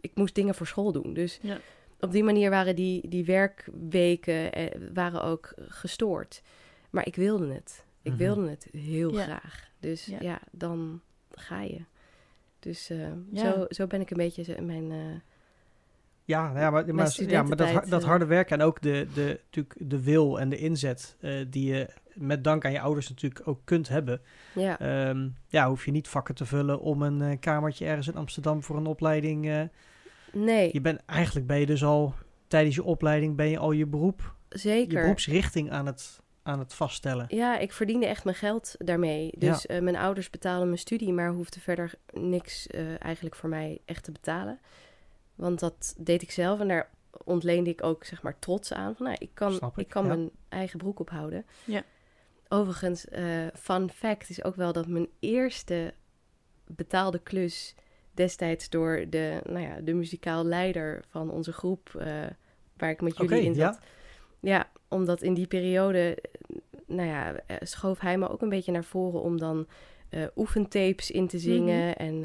ik 0.00 0.10
moest 0.14 0.34
dingen 0.34 0.54
voor 0.54 0.66
school 0.66 0.92
doen. 0.92 1.14
Dus 1.14 1.38
Ja. 1.42 1.58
op 2.00 2.12
die 2.12 2.24
manier 2.24 2.50
waren 2.50 2.76
die, 2.76 3.08
die 3.08 3.24
werkweken 3.24 4.52
eh, 4.52 4.80
waren 4.94 5.22
ook 5.22 5.52
gestoord. 5.68 6.42
Maar 6.90 7.06
ik 7.06 7.14
wilde 7.16 7.52
het. 7.52 7.84
Ik 8.02 8.10
Mhm. 8.12 8.16
wilde 8.20 8.48
het 8.50 8.68
heel 8.72 9.12
Ja. 9.14 9.22
graag. 9.22 9.70
Dus 9.80 10.04
Ja. 10.06 10.18
ja. 10.20 10.40
dan 10.50 11.00
ga 11.30 11.60
je. 11.60 11.80
Dus 12.58 12.90
eh, 12.90 12.98
Ja. 13.30 13.52
zo, 13.52 13.64
zo 13.68 13.86
ben 13.86 14.00
ik 14.00 14.10
een 14.10 14.16
beetje 14.16 14.62
mijn... 14.62 14.90
eh, 14.92 14.98
Ja, 16.24 16.46
nou 16.46 16.58
ja 16.58 16.70
maar, 16.70 16.94
maar, 16.94 17.12
ja, 17.16 17.42
maar 17.42 17.56
dat, 17.56 17.84
dat 17.88 18.02
eh. 18.02 18.08
harde 18.08 18.24
werk 18.24 18.50
en 18.50 18.60
ook 18.62 18.80
de, 18.82 19.06
de, 19.14 19.40
natuurlijk 19.44 19.74
de 19.90 20.02
wil 20.02 20.40
en 20.40 20.48
de 20.48 20.56
inzet 20.58 21.16
eh, 21.20 21.44
die 21.48 21.74
je 21.74 21.88
met 22.14 22.44
dank 22.44 22.64
aan 22.64 22.72
je 22.72 22.80
ouders 22.80 23.08
natuurlijk 23.08 23.48
ook 23.48 23.60
kunt 23.64 23.88
hebben. 23.88 24.20
ja. 24.54 24.78
Ehm, 24.78 25.28
ja, 25.48 25.68
hoef 25.68 25.84
je 25.84 25.90
niet 25.90 26.08
vakken 26.08 26.34
te 26.34 26.46
vullen 26.46 26.80
om 26.80 27.02
een 27.02 27.22
eh, 27.22 27.40
kamertje 27.40 27.86
ergens 27.86 28.08
in 28.08 28.16
Amsterdam 28.16 28.62
voor 28.62 28.76
een 28.76 28.86
opleiding. 28.86 29.48
eh, 29.48 29.62
nee, 30.32 30.70
je 30.72 30.80
bent 30.80 31.00
eigenlijk 31.06 31.46
ben 31.46 31.58
je 31.60 31.66
dus 31.66 31.84
al 31.84 32.14
tijdens 32.46 32.74
je 32.74 32.82
opleiding 32.84 33.36
ben 33.36 33.48
je 33.48 33.58
al 33.58 33.72
je 33.72 33.86
beroep, 33.86 34.34
je 34.48 34.58
zeker. 34.58 35.00
beroepsrichting 35.00 35.70
aan 35.70 35.86
het, 35.86 36.21
aan 36.42 36.58
het 36.58 36.74
vaststellen. 36.74 37.26
Ja, 37.28 37.58
ik 37.58 37.72
verdiende 37.72 38.06
echt 38.06 38.24
mijn 38.24 38.36
geld 38.36 38.74
daarmee. 38.78 39.32
Dus 39.38 39.66
eh, 39.66 39.80
mijn 39.80 39.96
ouders 39.96 40.30
betaalden 40.30 40.66
mijn 40.66 40.78
studie, 40.78 41.12
maar 41.12 41.30
hoefden 41.30 41.60
verder 41.60 41.94
niks 42.12 42.66
eh, 42.66 43.02
eigenlijk 43.02 43.34
voor 43.34 43.48
mij 43.48 43.80
echt 43.84 44.04
te 44.04 44.12
betalen. 44.12 44.60
Want 45.34 45.60
dat 45.60 45.94
deed 45.98 46.22
ik 46.22 46.30
zelf 46.30 46.60
en 46.60 46.68
daar 46.68 46.90
ontleende 47.24 47.70
ik 47.70 47.84
ook 47.84 48.04
zeg 48.04 48.22
maar 48.22 48.38
trots 48.38 48.72
aan. 48.72 48.96
Van, 48.96 49.06
nou, 49.06 49.16
ik 49.20 49.30
kan, 49.34 49.54
ik, 49.54 49.76
ik, 49.76 49.88
kan 49.88 50.06
ja. 50.06 50.08
mijn 50.08 50.30
eigen 50.48 50.78
broek 50.78 51.00
ophouden. 51.00 51.46
Ja. 51.64 51.82
Overigens, 52.48 53.08
eh, 53.08 53.46
fun 53.54 53.90
fact 53.90 54.30
is 54.30 54.44
ook 54.44 54.56
wel 54.56 54.72
dat 54.72 54.86
mijn 54.86 55.08
eerste 55.18 55.94
betaalde 56.66 57.18
klus 57.18 57.74
destijds 58.14 58.68
door 58.68 59.06
de, 59.10 59.40
nou 59.44 59.60
ja, 59.60 59.80
de 59.80 59.94
muzikaal 59.94 60.44
leider 60.44 61.04
van 61.08 61.30
onze 61.30 61.52
groep, 61.52 61.94
eh, 61.98 62.06
waar 62.76 62.90
ik 62.90 63.00
met 63.00 63.16
jullie 63.16 63.42
in 63.42 63.54
zat. 63.54 63.78
Ja, 63.80 63.86
omdat 64.92 65.22
in 65.22 65.34
die 65.34 65.46
periode, 65.46 66.14
eh, 66.14 66.58
nou 66.86 67.08
ja, 67.08 67.34
eh, 67.46 67.56
schoof 67.60 68.00
hij 68.00 68.18
me 68.18 68.28
ook 68.28 68.42
een 68.42 68.48
beetje 68.48 68.72
naar 68.72 68.84
voren 68.84 69.22
om 69.22 69.38
dan 69.38 69.66
eh, 70.08 70.22
oefentapes 70.36 71.10
in 71.10 71.26
te 71.26 71.38
zingen. 71.38 71.88
Mhm. 71.88 71.98
En 71.98 72.24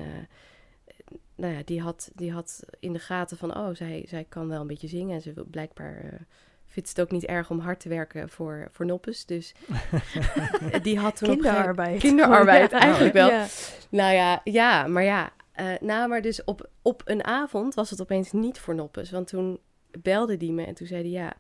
nou 1.36 1.53
ja, 1.53 1.62
die 1.65 1.82
had, 1.82 2.12
die 2.15 2.32
had 2.32 2.63
in 2.80 2.93
de 2.93 2.99
gaten 2.99 3.38
van, 3.38 3.58
oh, 3.58 3.69
zij, 3.75 4.06
zij 4.08 4.25
kan 4.30 4.47
wel 4.47 4.62
een 4.62 4.67
beetje 4.67 4.88
zingen. 4.88 5.15
En 5.15 5.21
ze 5.21 5.34
wil 5.34 5.45
blijkbaar, 5.45 6.25
vindt 6.65 6.89
het 6.89 7.01
ook 7.01 7.12
niet 7.12 7.25
erg 7.25 7.49
om 7.49 7.60
hard 7.60 7.80
te 7.80 7.89
werken 7.89 8.30
voor, 8.30 8.67
voor 8.71 8.86
noppes. 8.86 9.25
Dus 9.25 9.56
die 10.82 10.99
had 10.99 11.15
toen 11.15 11.30
op 11.30 11.34
Kinderarbeid. 11.34 11.99
Kinderarbeid, 11.99 12.71
Ja. 12.71 12.80
eigenlijk 12.80 13.13
wel. 13.13 13.30
Ja. 13.30 13.45
nou 13.89 14.13
ja, 14.13 14.41
ja, 14.43 14.88
maar 14.88 15.03
ja. 15.03 15.32
eh 15.51 15.73
nou, 15.80 16.10
maar 16.10 16.21
dus 16.21 16.43
op, 16.43 16.69
op 16.82 17.01
een 17.06 17.23
avond 17.23 17.73
was 17.73 17.89
het 17.89 18.01
opeens 18.01 18.32
niet 18.32 18.60
voor 18.60 18.75
Noppes. 18.75 19.12
Want 19.12 19.27
toen 19.27 19.60
belde 20.01 20.38
die 20.38 20.51
me 20.51 20.65
en 20.65 20.73
toen 20.73 20.88
zei 20.88 21.01
hij... 21.01 21.12
Ja, 21.12 21.34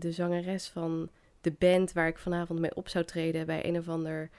de 0.00 0.12
zangeres 0.12 0.68
van 0.68 1.08
de 1.40 1.52
band 1.58 1.92
waar 1.92 2.08
ik 2.08 2.18
vanavond 2.18 2.60
mee 2.60 2.74
op 2.74 2.88
zou 2.88 3.04
treden... 3.04 3.46
bij 3.46 3.66
een 3.66 3.78
of, 3.78 3.88
ander, 3.88 4.30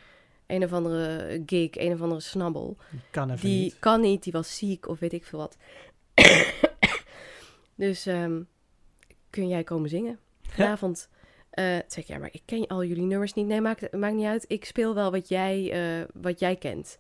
een 0.47 0.63
of 0.63 0.73
andere 0.73 1.41
gig, 1.45 1.69
een 1.77 1.93
of 1.93 2.01
andere 2.01 2.21
snabbel... 2.21 2.77
Kan 3.11 3.29
even 3.31 3.45
die 3.49 3.61
niet. 3.63 3.79
kan 3.79 4.01
niet, 4.01 4.23
die 4.23 4.33
was 4.33 4.57
ziek 4.57 4.87
of 4.87 4.99
weet 4.99 5.13
ik 5.13 5.25
veel 5.25 5.39
wat. 5.39 5.57
dus 7.75 8.05
ehm, 8.05 8.41
kun 9.29 9.47
jij 9.47 9.63
komen 9.63 9.89
zingen 9.89 10.19
vanavond? 10.41 11.09
Eh 11.49 11.63
zei 11.65 11.81
ik, 11.95 12.07
ja, 12.07 12.17
maar 12.17 12.29
ik 12.31 12.41
ken 12.45 12.67
al 12.67 12.83
jullie 12.83 13.03
nummers 13.05 13.33
niet. 13.33 13.47
Nee, 13.47 13.61
maakt, 13.61 13.93
maakt 13.93 14.15
niet 14.15 14.25
uit. 14.25 14.45
Ik 14.47 14.65
speel 14.65 14.93
wel 14.95 15.11
wat 15.11 15.27
jij, 15.29 15.71
eh, 15.71 16.07
wat 16.13 16.39
jij 16.39 16.55
kent. 16.55 16.97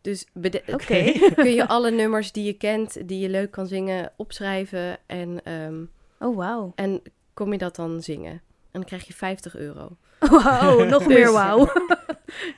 Dus 0.00 0.26
bede- 0.32 0.62
Oké. 0.66 1.12
kun 1.34 1.52
je 1.52 1.68
alle 1.68 1.90
nummers 1.90 2.32
die 2.32 2.44
je 2.44 2.52
kent, 2.52 3.08
die 3.08 3.18
je 3.18 3.28
leuk 3.28 3.50
kan 3.50 3.66
zingen, 3.66 4.12
opschrijven. 4.16 4.98
En, 5.06 5.44
ehm, 5.44 5.84
Oh, 6.18 6.36
wauw. 6.36 6.72
en 6.74 7.02
kom 7.34 7.52
je 7.52 7.58
dat 7.58 7.76
dan 7.76 8.02
zingen. 8.02 8.32
En 8.32 8.40
dan 8.80 8.84
krijg 8.84 9.06
je 9.06 9.12
50 9.12 9.56
euro. 9.56 9.96
Wauw, 10.18 10.84
nog 10.84 11.02
Dus- 11.04 11.14
meer 11.14 11.32
wauw. 11.32 11.66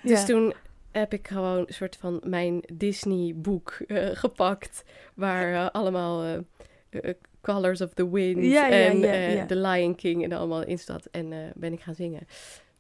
Dus 0.03 0.21
Ja. 0.21 0.25
toen 0.27 0.55
heb 0.91 1.13
ik 1.13 1.29
gewoon 1.29 1.59
een 1.59 1.75
soort 1.75 1.97
van 1.97 2.21
mijn 2.25 2.63
Disney-boek 2.73 3.71
eh, 3.87 4.09
gepakt. 4.13 4.85
Waar 5.15 5.55
eh, 5.55 5.71
allemaal 5.73 6.23
eh, 6.23 6.35
eh, 6.91 7.15
Colors 7.41 7.81
of 7.81 7.93
the 7.95 8.11
Wind 8.11 8.45
Ja, 8.45 8.71
en 8.71 8.99
ja, 8.99 9.13
ja. 9.13 9.47
The 9.47 9.57
Lion 9.57 9.95
King 9.95 10.25
en 10.25 10.33
allemaal 10.33 10.63
in 10.65 10.79
staat. 10.79 11.07
En 11.11 11.33
eh, 11.33 11.39
ben 11.55 11.73
ik 11.73 11.81
gaan 11.81 11.95
zingen. 11.95 12.27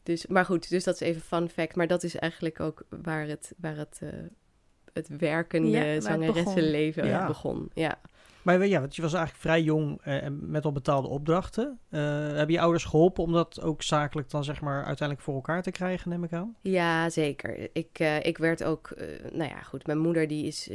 Dus, 0.03 0.27
maar 0.27 0.45
goed, 0.45 0.69
dus 0.71 0.85
dat 0.85 0.95
is 0.95 1.01
even 1.01 1.21
fun 1.23 1.49
fact. 1.49 1.77
Maar 1.77 1.87
dat 1.87 2.03
is 2.03 2.17
eigenlijk 2.17 2.61
ook 2.61 2.83
waar 2.89 3.27
het, 3.27 3.53
waar 3.57 3.77
het, 3.77 3.99
eh, 4.03 4.09
het 4.93 5.09
werkende 5.19 5.97
zangeressenleven 6.01 7.27
begon. 7.27 7.71
Ja. 7.75 8.01
Maar 8.45 8.67
ja, 8.67 8.81
want 8.81 8.97
je 8.97 9.03
was 9.03 9.13
eigenlijk 9.13 9.43
vrij 9.43 9.63
jong 9.63 10.01
eh, 10.03 10.23
en 10.23 10.51
met 10.51 10.65
al 10.65 10.73
betaalde 10.73 11.09
opdrachten. 11.09 11.79
Eh 11.91 12.01
hebben 12.45 12.55
je 12.55 12.61
ouders 12.61 12.85
geholpen 12.85 13.23
om 13.23 13.33
dat 13.33 13.61
ook 13.61 13.83
zakelijk 13.83 14.31
dan 14.31 14.45
zeg 14.45 14.61
maar 14.61 14.85
uiteindelijk 14.85 15.21
voor 15.21 15.35
elkaar 15.35 15.63
te 15.63 15.71
krijgen, 15.71 16.11
neem 16.11 16.25
ik 16.25 16.33
aan? 16.33 16.57
Ja, 16.61 17.11
zeker. 17.11 17.69
Ik, 17.73 17.99
eh, 17.99 18.25
ik 18.25 18.39
werd 18.39 18.65
ook, 18.65 18.91
eh, 18.91 19.07
nou 19.33 19.51
ja, 19.51 19.63
goed. 19.63 19.87
Mijn 19.87 19.99
moeder 19.99 20.29
die 20.29 20.47
is 20.47 20.71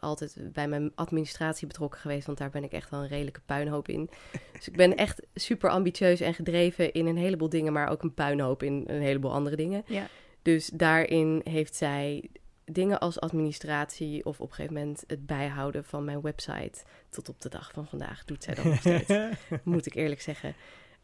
altijd 0.00 0.36
bij 0.52 0.68
mijn 0.68 0.92
administratie 0.94 1.66
betrokken 1.66 2.00
geweest, 2.00 2.26
want 2.26 2.38
daar 2.38 2.50
ben 2.50 2.64
ik 2.64 2.72
echt 2.72 2.90
wel 2.90 3.00
een 3.00 3.08
redelijke 3.08 3.40
puinhoop 3.46 3.88
in. 3.88 4.10
Dus 4.60 4.68
ik 4.68 4.76
ben 4.76 4.96
echt 4.96 5.26
super 5.34 5.70
ambitieus 5.70 6.20
en 6.20 6.34
gedreven 6.34 6.92
in 6.92 7.06
een 7.06 7.16
heleboel 7.16 7.48
dingen, 7.48 7.72
maar 7.72 7.88
ook 7.88 8.02
een 8.02 8.14
puinhoop 8.14 8.62
in 8.62 8.84
een 8.86 9.02
heleboel 9.02 9.32
andere 9.32 9.56
dingen. 9.56 9.82
Ja. 9.86 10.06
Dus 10.42 10.66
daarin 10.66 11.40
heeft 11.44 11.76
zij 11.76 12.30
dingen 12.72 12.98
als 12.98 13.20
administratie 13.20 14.24
of 14.24 14.40
op 14.40 14.48
een 14.48 14.54
gegeven 14.54 14.74
moment 14.74 15.04
het 15.06 15.26
bijhouden 15.26 15.84
van 15.84 16.04
mijn 16.04 16.20
website 16.20 16.82
tot 17.10 17.28
op 17.28 17.40
de 17.40 17.48
dag 17.48 17.70
van 17.72 17.86
vandaag 17.86 18.24
doet 18.24 18.42
zij 18.42 18.54
dat 18.54 18.64
nog 18.64 18.80
steeds 18.80 19.12
moet 19.62 19.86
ik 19.86 19.94
eerlijk 19.94 20.20
zeggen. 20.20 20.54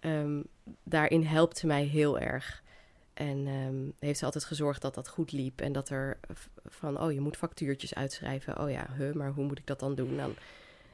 Ehm, 0.00 0.42
daarin 0.82 1.22
helpt 1.22 1.58
ze 1.58 1.66
mij 1.66 1.84
heel 1.84 2.18
erg. 2.18 2.64
En 3.14 3.46
ehm, 3.46 3.90
heeft 3.98 4.18
ze 4.18 4.24
altijd 4.24 4.44
gezorgd 4.44 4.82
dat 4.82 4.94
dat 4.94 5.08
goed 5.08 5.32
liep. 5.32 5.60
En 5.60 5.72
dat 5.72 5.88
er 5.88 6.18
van, 6.64 7.00
oh, 7.00 7.12
je 7.12 7.20
moet 7.20 7.36
factuurtjes 7.36 7.94
uitschrijven. 7.94 8.60
Oh 8.60 8.70
ja, 8.70 8.86
huh, 8.96 9.14
maar 9.14 9.32
hoe 9.32 9.44
moet 9.44 9.58
ik 9.58 9.66
dat 9.66 9.80
dan 9.80 9.94
doen? 9.94 10.16
Dan, 10.16 10.34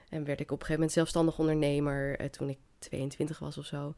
en 0.09 0.25
werd 0.25 0.41
ik 0.41 0.51
op 0.51 0.61
een 0.61 0.67
gegeven 0.67 0.75
moment 0.75 0.93
zelfstandig 0.93 1.39
ondernemer 1.39 2.19
eh, 2.19 2.29
toen 2.29 2.49
ik 2.49 2.59
22 2.79 3.39
was 3.39 3.59
of 3.59 3.65
zo. 3.65 3.95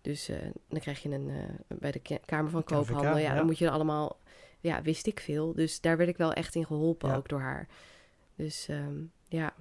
Dus 0.00 0.28
eh, 0.28 0.36
dan 0.68 0.80
krijg 0.80 1.02
je 1.02 1.08
een, 1.08 1.30
eh, 1.30 1.76
bij 1.78 1.90
de 1.90 1.98
Ka- 1.98 2.18
Kamer 2.24 2.50
van 2.50 2.64
Koophandel. 2.64 3.16
Ja, 3.16 3.18
ja. 3.18 3.34
dan 3.34 3.46
moet 3.46 3.58
je 3.58 3.66
er 3.66 3.70
allemaal, 3.70 4.18
ja, 4.66 4.82
wist 4.82 5.06
ik 5.06 5.20
veel. 5.20 5.54
Dus 5.54 5.80
daar 5.80 5.96
werd 5.96 6.08
ik 6.08 6.16
wel 6.16 6.32
echt 6.32 6.54
in 6.54 6.66
geholpen, 6.66 7.08
Ja. 7.08 7.16
ook 7.16 7.28
door 7.28 7.40
haar. 7.40 7.66
Dus 8.36 8.66
ehm, 8.68 8.94
ja, 9.28 9.52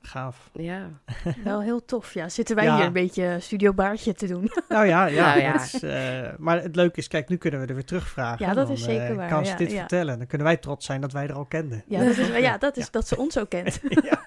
Gaaf. 0.00 0.50
ja. 0.52 0.90
Wel 1.44 1.62
heel 1.62 1.84
tof, 1.84 2.14
ja. 2.14 2.28
Zitten 2.28 2.56
wij 2.56 2.64
Ja. 2.64 2.76
hier 2.76 2.84
een 2.86 2.92
beetje 2.92 3.36
studio 3.40 3.72
baardje 3.72 4.12
te 4.14 4.26
doen. 4.26 4.50
Nou 4.68 4.86
ja, 4.86 5.06
ja. 5.06 5.26
Nou 5.26 5.40
ja. 5.40 5.54
is, 5.62 5.82
eh, 5.82 6.28
maar 6.38 6.62
het 6.62 6.76
leuke 6.76 6.98
is, 6.98 7.08
kijk, 7.08 7.28
nu 7.28 7.36
kunnen 7.36 7.60
we 7.60 7.66
er 7.66 7.74
weer 7.74 7.84
terugvragen. 7.84 8.46
Ja, 8.46 8.54
dat 8.54 8.66
Dan, 8.66 8.76
is 8.76 8.82
zeker 8.82 9.10
eh, 9.10 9.16
waar, 9.16 9.28
Kan 9.28 9.44
ze 9.44 9.50
ja, 9.52 9.56
dit 9.56 9.70
ja. 9.72 9.78
vertellen? 9.78 10.18
Dan 10.18 10.26
kunnen 10.26 10.46
wij 10.46 10.56
trots 10.56 10.86
zijn 10.86 11.00
dat 11.00 11.12
wij 11.12 11.24
er 11.28 11.32
al 11.34 11.44
kenden. 11.44 11.84
Ja, 11.86 12.04
dat 12.04 12.16
is, 12.16 12.28
ja, 12.28 12.58
dat, 12.58 12.76
is 12.76 12.90
dat 12.98 13.08
ze 13.08 13.16
ons 13.16 13.38
ook 13.38 13.48
kent. 13.48 13.80
ja. 13.88 14.24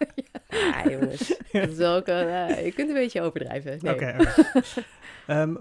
Ja, 0.49 0.89
jongens. 0.89 1.27
Dat 1.51 1.69
is 1.69 1.80
ook 1.80 2.08
een, 2.08 2.27
eh, 2.27 2.65
je 2.65 2.71
kunt 2.71 2.88
een 2.89 2.95
beetje 2.95 3.21
overdrijven. 3.21 3.77
Nee. 3.82 3.93
Oké. 3.93 4.15
Ehm, 5.27 5.53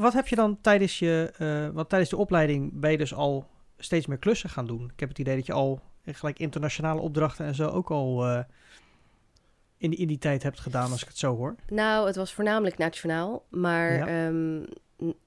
wat 0.00 0.12
heb 0.12 0.28
je 0.28 0.36
dan 0.36 0.58
tijdens 0.60 0.98
je, 0.98 1.32
eh, 1.38 1.74
want 1.74 1.88
tijdens 1.88 2.10
de 2.10 2.16
opleiding 2.16 2.70
ben 2.80 2.90
je 2.90 2.96
dus 2.98 3.14
al 3.14 3.46
steeds 3.84 4.06
meer 4.06 4.18
klussen 4.18 4.50
gaan 4.50 4.66
doen. 4.66 4.90
Ik 4.92 5.00
heb 5.00 5.08
het 5.08 5.18
idee 5.18 5.36
dat 5.36 5.46
je 5.46 5.52
al 5.52 5.80
gelijk 6.04 6.38
internationale 6.38 7.00
opdrachten 7.00 7.46
en 7.46 7.54
zo 7.54 7.68
ook 7.68 7.90
al 7.90 8.24
eh, 8.26 8.40
in, 9.76 9.90
die- 9.90 9.98
in 9.98 10.06
die 10.08 10.18
tijd 10.18 10.42
hebt 10.42 10.60
gedaan, 10.60 10.90
als 10.90 11.02
ik 11.02 11.08
het 11.08 11.18
zo 11.18 11.36
hoor. 11.36 11.54
Nou, 11.68 12.06
het 12.06 12.16
was 12.16 12.32
voornamelijk 12.34 12.78
nationaal. 12.78 13.44
Maar 13.50 13.92
Ja. 13.92 14.06
ehm, 14.26 14.56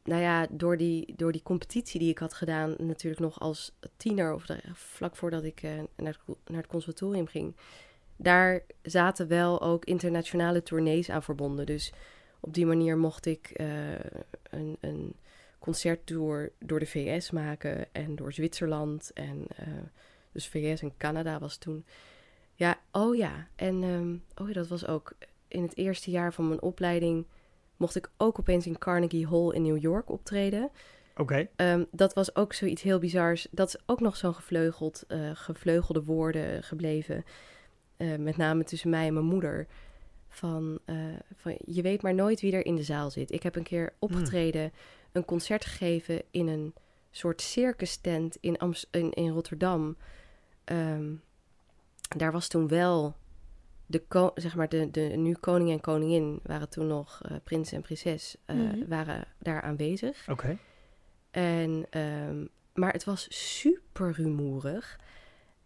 nou 0.04 0.22
ja, 0.22 0.48
door 0.50 0.78
die, 0.78 1.14
door 1.16 1.32
die 1.32 1.44
competitie 1.44 2.00
die 2.00 2.10
ik 2.10 2.18
had 2.18 2.34
gedaan, 2.34 2.76
natuurlijk 2.78 3.22
nog 3.22 3.40
als 3.40 3.72
tiener, 3.98 4.34
of 4.34 4.46
vlak 4.74 5.16
voordat 5.16 5.44
ik 5.44 5.62
eh, 5.64 5.72
naar, 5.96 6.18
het, 6.26 6.38
naar 6.46 6.58
het 6.62 6.68
conservatorium 6.68 7.28
ging, 7.28 7.56
daar 8.16 8.64
zaten 8.82 9.28
wel 9.28 9.62
ook 9.62 9.86
internationale 9.86 10.64
tournees 10.64 11.10
aan 11.10 11.24
verbonden. 11.24 11.66
Dus 11.66 11.94
op 12.40 12.54
die 12.54 12.66
manier 12.66 12.98
mocht 12.98 13.26
ik 13.26 13.50
eh, 13.50 13.68
een, 14.50 14.78
een 14.80 15.16
concerttour 15.68 16.52
door 16.60 16.80
de 16.80 16.86
VS 16.86 17.32
maken 17.32 17.94
en 17.94 18.16
door 18.16 18.34
Zwitserland. 18.34 19.12
En 19.14 19.46
eh, 19.56 19.68
dus 20.32 20.48
VS 20.48 20.82
en 20.82 20.94
Canada 20.98 21.40
was 21.40 21.58
toen. 21.58 21.86
Ja, 22.54 22.80
oh 22.92 23.16
ja. 23.16 23.48
En 23.56 23.84
ehm, 23.84 24.16
oh 24.42 24.48
ja, 24.48 24.54
dat 24.54 24.68
was 24.68 24.88
ook 24.88 25.14
in 25.48 25.62
het 25.62 25.78
eerste 25.78 26.12
jaar 26.12 26.34
van 26.34 26.48
mijn 26.48 26.62
opleiding 26.62 27.26
mocht 27.78 27.96
ik 27.96 28.10
ook 28.18 28.40
opeens 28.40 28.66
in 28.66 28.78
Carnegie 28.78 29.28
Hall 29.28 29.50
in 29.50 29.62
New 29.62 29.78
York 29.78 30.10
optreden. 30.10 30.70
Oké. 31.16 31.48
Ehm, 31.56 31.84
dat 31.92 32.14
was 32.14 32.36
ook 32.36 32.54
zoiets 32.54 32.82
heel 32.82 33.00
bizars. 33.00 33.48
Dat 33.52 33.68
is 33.68 33.82
ook 33.86 34.00
nog 34.00 34.18
zo'n 34.18 34.34
gevleugeld, 34.34 35.04
eh, 35.08 35.30
gevleugelde 35.34 36.04
woorden 36.04 36.64
gebleven. 36.64 37.24
Eh, 37.98 38.16
met 38.16 38.38
name 38.38 38.64
tussen 38.64 38.90
mij 38.90 39.08
en 39.08 39.14
mijn 39.14 39.26
moeder. 39.26 39.68
Van, 40.30 40.80
van, 41.36 41.58
je 41.66 41.82
weet 41.82 42.02
maar 42.02 42.14
nooit 42.14 42.42
wie 42.42 42.54
er 42.54 42.66
in 42.66 42.76
de 42.76 42.84
zaal 42.84 43.12
zit. 43.12 43.32
Ik 43.32 43.44
heb 43.44 43.56
een 43.56 43.64
keer 43.64 43.94
opgetreden, 44.00 44.72
een 45.18 45.26
concert 45.26 45.66
gegeven 45.66 46.22
in 46.32 46.48
een 46.48 46.74
soort 47.12 47.42
circus 47.42 47.98
tent 47.98 48.38
in, 48.40 48.58
Amst- 48.58 48.88
in, 48.92 49.12
in 49.12 49.30
Rotterdam. 49.30 49.98
Ehm, 50.64 51.14
daar 52.18 52.32
was 52.32 52.48
toen 52.48 52.68
wel 52.68 53.16
de, 53.86 54.32
zeg 54.36 54.56
maar 54.56 54.70
de, 54.70 54.92
de 54.92 55.02
nu 55.02 55.34
koning 55.34 55.72
en 55.72 55.82
koningin 55.82 56.40
waren 56.44 56.70
toen 56.70 56.88
nog 56.88 57.22
eh, 57.24 57.38
prins 57.44 57.72
en 57.72 57.82
prinses 57.82 58.36
eh, 58.46 58.56
Mhm. 58.56 58.88
waren 58.88 59.28
daar 59.40 59.62
aanwezig. 59.62 60.28
Oké. 60.30 60.58
En, 61.32 61.86
ehm, 61.90 62.46
maar 62.74 62.92
het 62.94 63.04
was 63.04 63.28
super 63.60 64.12
rumoerig. 64.12 65.00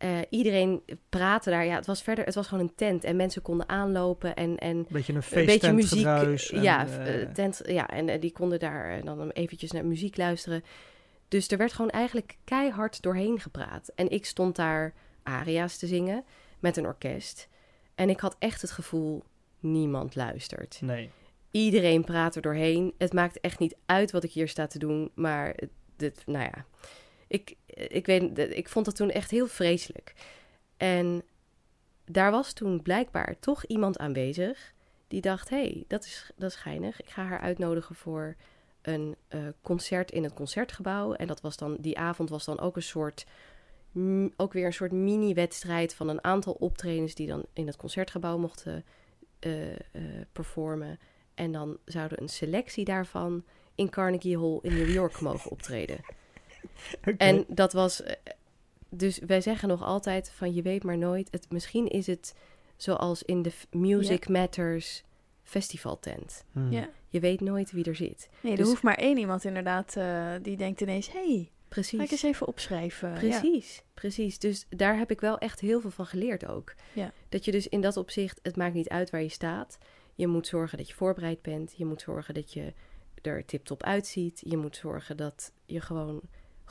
Eh, 0.01 0.19
iedereen 0.29 0.81
praatte 1.09 1.49
daar. 1.49 1.65
Ja, 1.65 1.75
het 1.75 1.85
was 1.85 2.01
verder. 2.03 2.25
Het 2.25 2.35
was 2.35 2.47
gewoon 2.47 2.63
een 2.63 2.75
tent 2.75 3.03
en 3.03 3.15
mensen 3.15 3.41
konden 3.41 3.69
aanlopen 3.69 4.35
en 4.35 4.57
en 4.57 4.85
Beetje 4.89 5.13
een 5.13 5.21
een 5.31 5.45
beetje 5.45 5.71
muziek. 5.73 6.05
en, 6.05 6.61
ja, 6.61 6.87
eh, 6.87 7.21
eh, 7.21 7.29
tent. 7.33 7.61
Ja, 7.65 7.87
en 7.89 8.09
eh, 8.09 8.21
die 8.21 8.31
konden 8.31 8.59
daar 8.59 8.97
eh, 8.97 9.03
dan 9.05 9.29
eventjes 9.29 9.71
naar 9.71 9.85
muziek 9.85 10.17
luisteren. 10.17 10.63
Dus 11.27 11.47
er 11.47 11.57
werd 11.57 11.73
gewoon 11.73 11.89
eigenlijk 11.91 12.37
keihard 12.43 13.01
doorheen 13.01 13.39
gepraat. 13.39 13.91
En 13.95 14.09
ik 14.09 14.25
stond 14.25 14.55
daar 14.55 14.93
aria's 15.23 15.77
te 15.77 15.87
zingen 15.87 16.23
met 16.59 16.77
een 16.77 16.85
orkest. 16.85 17.47
En 17.95 18.09
ik 18.09 18.19
had 18.19 18.35
echt 18.39 18.61
het 18.61 18.71
gevoel, 18.71 19.23
niemand 19.59 20.15
luistert. 20.15 20.79
nee. 20.81 21.09
Iedereen 21.51 22.03
praat 22.03 22.35
er 22.35 22.41
doorheen. 22.41 22.93
Het 22.97 23.13
maakt 23.13 23.39
echt 23.39 23.59
niet 23.59 23.75
uit 23.85 24.11
wat 24.11 24.23
ik 24.23 24.31
hier 24.31 24.47
sta 24.47 24.67
te 24.67 24.79
doen. 24.79 25.11
Maar 25.15 25.47
het- 25.55 25.69
dit, 25.95 26.23
nou 26.25 26.43
ja, 26.43 26.65
ik, 27.31 27.55
ik, 27.65 28.05
weet, 28.05 28.37
ik 28.37 28.69
vond 28.69 28.85
dat 28.85 28.95
toen 28.95 29.11
echt 29.11 29.31
heel 29.31 29.47
vreselijk. 29.47 30.13
En 30.77 31.23
daar 32.05 32.31
was 32.31 32.53
toen 32.53 32.81
blijkbaar 32.81 33.39
toch 33.39 33.65
iemand 33.65 33.97
aanwezig 33.97 34.73
die 35.07 35.21
dacht: 35.21 35.49
hé, 35.49 35.61
hey, 35.61 35.83
dat, 35.87 36.05
is, 36.05 36.31
dat 36.35 36.49
is 36.49 36.55
geinig. 36.55 37.01
Ik 37.01 37.09
ga 37.09 37.23
haar 37.23 37.39
uitnodigen 37.39 37.95
voor 37.95 38.35
een 38.81 39.15
eh, 39.27 39.39
concert 39.61 40.11
in 40.11 40.23
het 40.23 40.33
concertgebouw. 40.33 41.13
En 41.13 41.27
dat 41.27 41.41
was 41.41 41.57
dan, 41.57 41.77
die 41.79 41.97
avond 41.97 42.29
was 42.29 42.45
dan 42.45 42.59
ook 42.59 42.75
een 42.75 42.81
soort, 42.81 43.25
ook 44.35 44.53
weer 44.53 44.65
een 44.65 44.73
soort 44.73 44.91
mini-wedstrijd 44.91 45.93
van 45.93 46.07
een 46.07 46.23
aantal 46.23 46.53
optredens 46.53 47.15
die 47.15 47.27
dan 47.27 47.45
in 47.53 47.67
het 47.67 47.75
concertgebouw 47.75 48.37
mochten 48.37 48.85
eh, 49.39 49.51
performen. 50.31 50.99
En 51.33 51.51
dan 51.51 51.77
zouden 51.85 52.21
een 52.21 52.29
selectie 52.29 52.85
daarvan 52.85 53.43
in 53.75 53.89
Carnegie 53.89 54.39
Hall 54.39 54.59
in 54.61 54.73
New 54.73 54.89
York 54.89 55.19
mogen 55.19 55.51
optreden. 55.51 55.99
En 57.17 57.45
dat 57.47 57.73
was. 57.73 58.01
eh, 58.03 58.15
Dus 58.89 59.19
wij 59.25 59.41
zeggen 59.41 59.67
nog 59.67 59.83
altijd 59.83 60.29
van 60.31 60.53
je 60.53 60.61
weet 60.61 60.83
maar 60.83 60.97
nooit. 60.97 61.27
Het, 61.31 61.51
misschien 61.51 61.87
is 61.87 62.07
het 62.07 62.35
zoals 62.77 63.23
in 63.23 63.41
de 63.41 63.51
Music 63.71 64.27
Matters 64.29 65.03
festivaltent. 65.43 66.43
Hmm. 66.51 66.71
Ja. 66.71 66.89
Je 67.09 67.19
weet 67.19 67.41
nooit 67.41 67.71
wie 67.71 67.83
er 67.85 67.95
zit. 67.95 68.29
Nee, 68.41 68.51
er 68.51 68.57
Dus- 68.57 68.67
hoeft 68.67 68.83
maar 68.83 68.95
één 68.97 69.17
iemand 69.17 69.43
inderdaad 69.45 69.93
die 69.93 70.41
die 70.41 70.57
denkt 70.57 70.81
ineens... 70.81 71.11
hey, 71.11 71.21
ga 71.21 71.27
ik 71.41 71.49
Precies. 71.67 72.11
eens 72.11 72.23
even 72.23 72.47
opschrijven. 72.47 73.09
Ja. 73.09 73.15
Precies, 73.17 73.83
precies. 73.93 74.39
Dus 74.39 74.65
daar 74.69 74.97
heb 74.97 75.11
ik 75.11 75.21
wel 75.21 75.37
echt 75.37 75.59
heel 75.59 75.81
veel 75.81 75.89
van 75.91 76.05
geleerd 76.05 76.47
ook. 76.47 76.73
Ja. 76.93 77.11
Dat 77.29 77.45
je 77.45 77.51
dus 77.51 77.67
in 77.67 77.81
dat 77.81 77.97
opzicht, 77.97 78.39
het 78.43 78.55
maakt 78.55 78.73
niet 78.73 78.89
uit 78.89 79.09
waar 79.09 79.21
je 79.21 79.29
staat. 79.29 79.77
Je 80.15 80.27
moet 80.27 80.47
zorgen 80.47 80.77
dat 80.77 80.87
je 80.87 80.93
voorbereid 80.93 81.41
bent. 81.41 81.73
Je 81.77 81.85
moet 81.85 82.01
zorgen 82.01 82.33
dat 82.33 82.53
je 82.53 82.73
er 83.21 83.45
tip-top 83.45 83.83
uitziet. 83.83 84.41
Je 84.45 84.57
moet 84.57 84.75
zorgen 84.75 85.17
dat 85.17 85.51
je 85.65 85.81
gewoon 85.81 86.21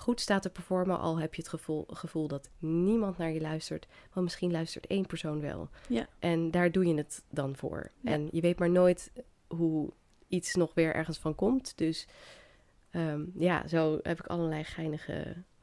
goed 0.00 0.20
staat 0.20 0.42
te 0.42 0.50
performen. 0.50 0.98
Al 0.98 1.20
heb 1.20 1.34
je 1.34 1.42
het 1.42 1.50
gevoel, 1.50 1.84
gevoel 1.90 2.28
dat 2.28 2.50
niemand 2.58 3.18
naar 3.18 3.30
je 3.30 3.40
luistert. 3.40 3.86
Want 4.12 4.26
misschien 4.26 4.50
luistert 4.50 4.86
één 4.86 5.06
persoon 5.06 5.40
wel. 5.40 5.68
Ja. 5.88 6.06
En 6.18 6.50
daar 6.50 6.72
doe 6.72 6.86
je 6.86 6.94
het 6.94 7.22
dan 7.30 7.56
voor. 7.56 7.90
Ja. 8.00 8.10
En 8.10 8.28
je 8.32 8.40
weet 8.40 8.58
maar 8.58 8.70
nooit 8.70 9.12
hoe 9.46 9.92
iets 10.28 10.54
nog 10.54 10.74
weer 10.74 10.94
ergens 10.94 11.18
van 11.18 11.34
komt. 11.34 11.78
Dus 11.78 12.08
ehm, 12.90 13.22
ja, 13.34 13.68
zo 13.68 13.98
heb 14.02 14.18
ik 14.18 14.26
allerlei 14.26 14.64
geinige 14.64 15.12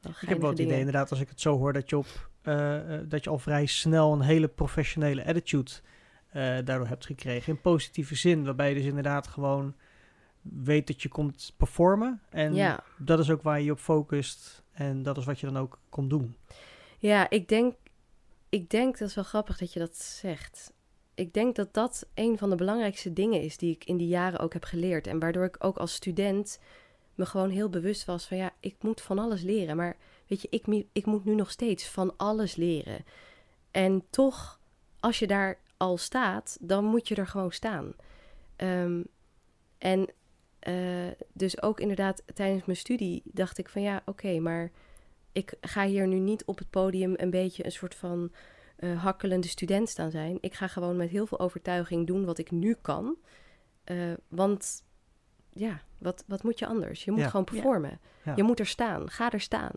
wel 0.00 0.12
Ik 0.12 0.28
heb 0.28 0.38
wel 0.38 0.38
geinige 0.38 0.46
het 0.46 0.58
idee 0.58 0.78
inderdaad, 0.78 1.10
als 1.10 1.20
ik 1.20 1.28
het 1.28 1.40
zo 1.40 1.58
hoor, 1.58 1.72
dat 1.72 1.90
je, 1.90 1.98
op, 1.98 2.30
eh, 2.42 2.94
eh, 2.94 3.00
dat 3.08 3.24
je 3.24 3.30
al 3.30 3.38
vrij 3.38 3.66
snel 3.66 4.12
een 4.12 4.20
hele 4.20 4.48
professionele 4.48 5.26
attitude 5.26 5.70
eh, 6.28 6.42
daardoor 6.42 6.86
hebt 6.86 7.06
gekregen. 7.06 7.52
In 7.52 7.60
positieve 7.60 8.14
zin, 8.14 8.44
waarbij 8.44 8.68
je 8.68 8.74
dus 8.74 8.84
inderdaad 8.84 9.26
gewoon 9.26 9.74
weet 10.42 10.86
dat 10.86 11.02
je 11.02 11.08
komt 11.08 11.52
performen. 11.56 12.20
En 12.30 12.54
Ja. 12.54 12.84
dat 12.98 13.18
is 13.18 13.30
ook 13.30 13.42
waar 13.42 13.58
je 13.58 13.64
je 13.64 13.72
op 13.72 13.78
focust. 13.78 14.62
En 14.72 15.02
dat 15.02 15.16
is 15.16 15.24
wat 15.24 15.40
je 15.40 15.46
dan 15.46 15.58
ook 15.58 15.78
komt 15.88 16.10
doen. 16.10 16.36
Ja, 16.98 17.30
ik 17.30 17.48
denk, 17.48 17.74
ik 18.48 18.70
denk, 18.70 18.98
dat 18.98 19.08
is 19.08 19.14
wel 19.14 19.24
grappig 19.24 19.58
dat 19.58 19.72
je 19.72 19.78
dat 19.78 19.96
zegt. 19.96 20.72
Ik 21.14 21.34
denk 21.34 21.56
dat 21.56 21.74
dat 21.74 22.06
een 22.14 22.38
van 22.38 22.50
de 22.50 22.56
belangrijkste 22.56 23.12
dingen 23.12 23.42
is 23.42 23.56
die 23.56 23.74
ik 23.74 23.84
in 23.84 23.96
die 23.96 24.08
jaren 24.08 24.38
ook 24.40 24.52
heb 24.52 24.64
geleerd. 24.64 25.06
En 25.06 25.18
waardoor 25.18 25.44
ik 25.44 25.56
ook 25.58 25.76
als 25.76 25.94
student 25.94 26.58
me 27.14 27.26
gewoon 27.26 27.50
heel 27.50 27.68
bewust 27.68 28.04
was 28.04 28.26
van 28.26 28.36
ja, 28.36 28.50
ik 28.60 28.76
moet 28.80 29.00
van 29.00 29.18
alles 29.18 29.42
leren. 29.42 29.76
Maar 29.76 29.96
weet 30.26 30.42
je, 30.42 30.48
ik, 30.50 30.84
ik 30.92 31.06
moet 31.06 31.24
nu 31.24 31.34
nog 31.34 31.50
steeds 31.50 31.88
van 31.88 32.16
alles 32.16 32.56
leren. 32.56 33.04
En 33.70 34.04
toch, 34.10 34.60
als 35.00 35.18
je 35.18 35.26
daar 35.26 35.58
al 35.76 35.96
staat, 35.98 36.58
dan 36.60 36.84
moet 36.84 37.08
je 37.08 37.14
er 37.14 37.26
gewoon 37.26 37.52
staan. 37.52 37.92
Ehm, 38.56 39.02
en 39.78 40.08
eh, 40.68 41.26
dus 41.32 41.62
ook 41.62 41.80
inderdaad 41.80 42.22
tijdens 42.34 42.64
mijn 42.64 42.78
studie 42.78 43.22
dacht 43.24 43.58
ik 43.58 43.68
van 43.68 43.82
ja, 43.82 44.02
oké, 44.04 44.38
maar 44.38 44.70
ik 45.32 45.54
ga 45.60 45.86
hier 45.86 46.06
nu 46.06 46.18
niet 46.18 46.44
op 46.44 46.58
het 46.58 46.70
podium 46.70 47.14
een 47.16 47.30
beetje 47.30 47.64
een 47.64 47.72
soort 47.72 47.94
van 47.94 48.32
eh, 48.76 49.02
hakkelende 49.02 49.48
student 49.48 49.88
staan 49.88 50.10
zijn. 50.10 50.38
Ik 50.40 50.54
ga 50.54 50.66
gewoon 50.66 50.96
met 50.96 51.10
heel 51.10 51.26
veel 51.26 51.38
overtuiging 51.38 52.06
doen 52.06 52.24
wat 52.24 52.38
ik 52.38 52.50
nu 52.50 52.76
kan. 52.82 53.16
Eh, 53.84 53.96
want 54.28 54.84
ja, 55.52 55.80
wat, 55.98 56.24
wat 56.26 56.42
moet 56.42 56.58
je 56.58 56.66
anders? 56.66 57.04
Je 57.04 57.10
moet 57.10 57.20
Ja. 57.20 57.28
gewoon 57.28 57.44
performen. 57.44 58.00
Ja. 58.24 58.32
Je 58.36 58.42
moet 58.42 58.58
er 58.58 58.66
staan. 58.66 59.10
Ga 59.10 59.32
er 59.32 59.40
staan. 59.40 59.72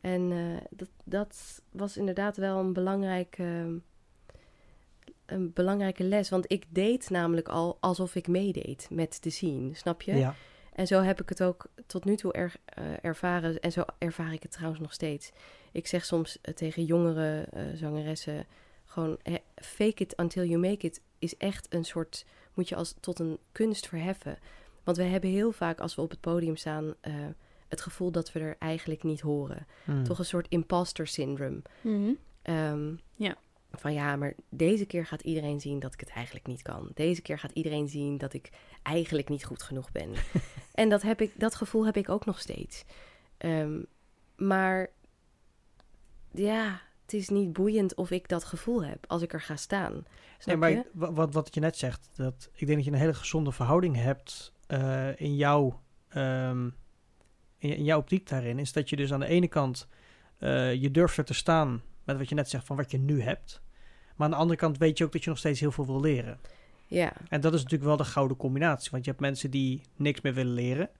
En 0.00 0.32
eh, 0.32 0.64
dat, 0.70 0.88
dat 1.04 1.62
was 1.70 1.96
inderdaad 1.96 2.36
wel 2.36 2.58
een 2.58 2.72
belangrijke, 2.72 3.80
een 5.26 5.52
belangrijke 5.52 6.04
les. 6.04 6.28
Want 6.28 6.52
ik 6.52 6.64
deed 6.68 7.10
namelijk 7.10 7.48
al 7.48 7.76
alsof 7.80 8.14
ik 8.14 8.28
meedeed 8.28 8.88
met 8.90 9.22
de 9.22 9.30
scene, 9.30 9.74
snap 9.74 10.02
je? 10.02 10.14
Ja. 10.14 10.34
En 10.72 10.86
zo 10.86 11.00
heb 11.02 11.20
ik 11.20 11.28
het 11.28 11.42
ook 11.42 11.66
tot 11.86 12.04
nu 12.04 12.16
toe 12.16 12.32
er, 12.32 12.54
eh, 12.64 12.84
ervaren. 13.04 13.60
En 13.60 13.72
zo 13.72 13.84
ervaar 13.98 14.32
ik 14.32 14.42
het 14.42 14.52
trouwens 14.52 14.80
nog 14.80 14.92
steeds. 14.92 15.30
Ik 15.72 15.86
zeg 15.86 16.04
soms 16.04 16.38
eh, 16.40 16.54
tegen 16.54 16.84
jongere 16.84 17.46
eh, 17.50 17.62
zangeressen: 17.74 18.46
gewoon 18.84 19.18
fake 19.54 20.02
it 20.02 20.14
until 20.20 20.44
you 20.44 20.58
make 20.60 20.86
it 20.86 21.00
is 21.18 21.36
echt 21.36 21.66
een 21.74 21.84
soort. 21.84 22.24
moet 22.54 22.68
je 22.68 22.76
als 22.76 22.94
tot 23.00 23.18
een 23.18 23.38
kunst 23.52 23.88
verheffen. 23.88 24.38
Want 24.84 24.96
we 24.96 25.02
hebben 25.02 25.30
heel 25.30 25.52
vaak 25.52 25.80
als 25.80 25.94
we 25.94 26.02
op 26.02 26.10
het 26.10 26.20
podium 26.20 26.56
staan. 26.56 26.94
eh, 27.00 27.12
het 27.68 27.80
gevoel 27.80 28.10
dat 28.10 28.32
we 28.32 28.40
er 28.40 28.56
eigenlijk 28.58 29.02
niet 29.02 29.20
horen. 29.20 29.66
Hmm. 29.84 30.04
Toch 30.04 30.18
een 30.18 30.24
soort 30.24 30.46
imposter 30.48 31.06
syndrome. 31.06 31.62
Mhm. 31.80 32.12
Ehm, 32.42 32.94
Ja. 33.14 33.36
Van 33.78 33.92
ja, 33.92 34.16
maar 34.16 34.34
deze 34.48 34.86
keer 34.86 35.06
gaat 35.06 35.20
iedereen 35.20 35.60
zien 35.60 35.78
dat 35.78 35.92
ik 35.92 36.00
het 36.00 36.08
eigenlijk 36.08 36.46
niet 36.46 36.62
kan. 36.62 36.90
Deze 36.94 37.22
keer 37.22 37.38
gaat 37.38 37.52
iedereen 37.52 37.88
zien 37.88 38.18
dat 38.18 38.32
ik 38.32 38.50
eigenlijk 38.82 39.28
niet 39.28 39.44
goed 39.44 39.62
genoeg 39.62 39.92
ben. 39.92 40.10
en 40.74 40.88
dat, 40.88 41.02
heb 41.02 41.20
ik, 41.20 41.32
dat 41.40 41.54
gevoel 41.54 41.86
heb 41.86 41.96
ik 41.96 42.08
ook 42.08 42.24
nog 42.24 42.40
steeds. 42.40 42.84
Ehm, 43.38 43.82
maar 44.36 44.90
ja, 46.32 46.80
het 47.02 47.12
is 47.12 47.28
niet 47.28 47.52
boeiend 47.52 47.94
of 47.94 48.10
ik 48.10 48.28
dat 48.28 48.44
gevoel 48.44 48.84
heb 48.84 49.04
als 49.06 49.22
ik 49.22 49.32
er 49.32 49.40
ga 49.40 49.56
staan. 49.56 50.04
Nee, 50.44 50.56
maar 50.56 50.70
je? 50.70 50.84
wat, 50.92 51.34
wat 51.34 51.54
je 51.54 51.60
net 51.60 51.76
zegt, 51.76 52.08
dat, 52.14 52.50
ik 52.52 52.66
denk 52.66 52.78
dat 52.78 52.84
je 52.84 52.92
een 52.92 52.98
hele 52.98 53.14
gezonde 53.14 53.52
verhouding 53.52 53.96
hebt 53.96 54.52
eh, 54.66 55.20
in, 55.20 55.36
jouw, 55.36 55.82
ehm, 56.08 56.64
in, 57.58 57.76
in 57.76 57.84
jouw 57.84 57.98
optiek 57.98 58.28
daarin. 58.28 58.58
Is 58.58 58.72
dat 58.72 58.88
je 58.88 58.96
dus 58.96 59.12
aan 59.12 59.20
de 59.20 59.26
ene 59.26 59.48
kant, 59.48 59.88
eh, 60.38 60.74
je 60.74 60.90
durft 60.90 61.16
er 61.16 61.24
te 61.24 61.34
staan 61.34 61.82
met 62.04 62.16
wat 62.16 62.28
je 62.28 62.34
net 62.34 62.50
zegt 62.50 62.66
van 62.66 62.76
wat 62.76 62.90
je 62.90 62.98
nu 62.98 63.22
hebt. 63.22 63.62
Maar 64.16 64.26
aan 64.26 64.32
de 64.32 64.40
andere 64.40 64.58
kant 64.58 64.78
weet 64.78 64.98
je 64.98 65.04
ook 65.04 65.12
dat 65.12 65.24
je 65.24 65.30
nog 65.30 65.38
steeds 65.38 65.60
heel 65.60 65.72
veel 65.72 65.86
wil 65.86 66.00
leren. 66.00 66.38
Ja, 66.86 67.12
En 67.28 67.40
dat 67.40 67.54
is 67.54 67.62
natuurlijk 67.62 67.88
wel 67.88 67.96
de 67.96 68.04
gouden 68.04 68.36
combinatie. 68.36 68.90
Want 68.90 69.04
je 69.04 69.10
hebt 69.10 69.22
mensen 69.22 69.50
die 69.50 69.82
niks 69.96 70.20
meer 70.20 70.34
willen 70.34 70.52
leren. 70.52 70.90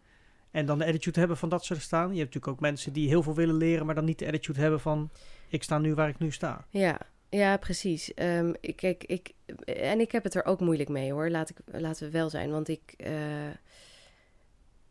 En 0.50 0.66
dan 0.66 0.78
de 0.78 0.86
attitude 0.86 1.18
hebben 1.18 1.36
van 1.36 1.48
dat 1.48 1.64
ze 1.64 1.74
er 1.74 1.80
staan. 1.80 2.12
Je 2.12 2.18
hebt 2.18 2.34
natuurlijk 2.34 2.52
ook 2.52 2.60
mensen 2.60 2.92
die 2.92 3.08
heel 3.08 3.22
veel 3.22 3.34
willen 3.34 3.56
leren, 3.56 3.86
maar 3.86 3.94
dan 3.94 4.04
niet 4.04 4.18
de 4.18 4.26
attitude 4.26 4.60
hebben 4.60 4.80
van 4.80 5.10
ik 5.48 5.62
sta 5.62 5.78
nu 5.78 5.94
waar 5.94 6.08
ik 6.08 6.18
nu 6.18 6.30
sta. 6.30 6.66
ja, 6.70 6.98
ja, 7.28 7.56
precies. 7.56 8.14
Ehm, 8.14 8.52
ik, 8.60 8.76
kijk, 8.76 9.04
ik, 9.04 9.32
en 9.64 10.00
ik 10.00 10.12
heb 10.12 10.24
het 10.24 10.34
er 10.34 10.44
ook 10.44 10.60
moeilijk 10.60 10.88
mee 10.88 11.12
hoor. 11.12 11.30
Laat 11.30 11.50
ik, 11.50 11.56
laten 11.64 12.06
we 12.06 12.12
wel 12.12 12.30
zijn. 12.30 12.50
Want 12.50 12.68
ik, 12.68 12.94
eh, 12.96 13.50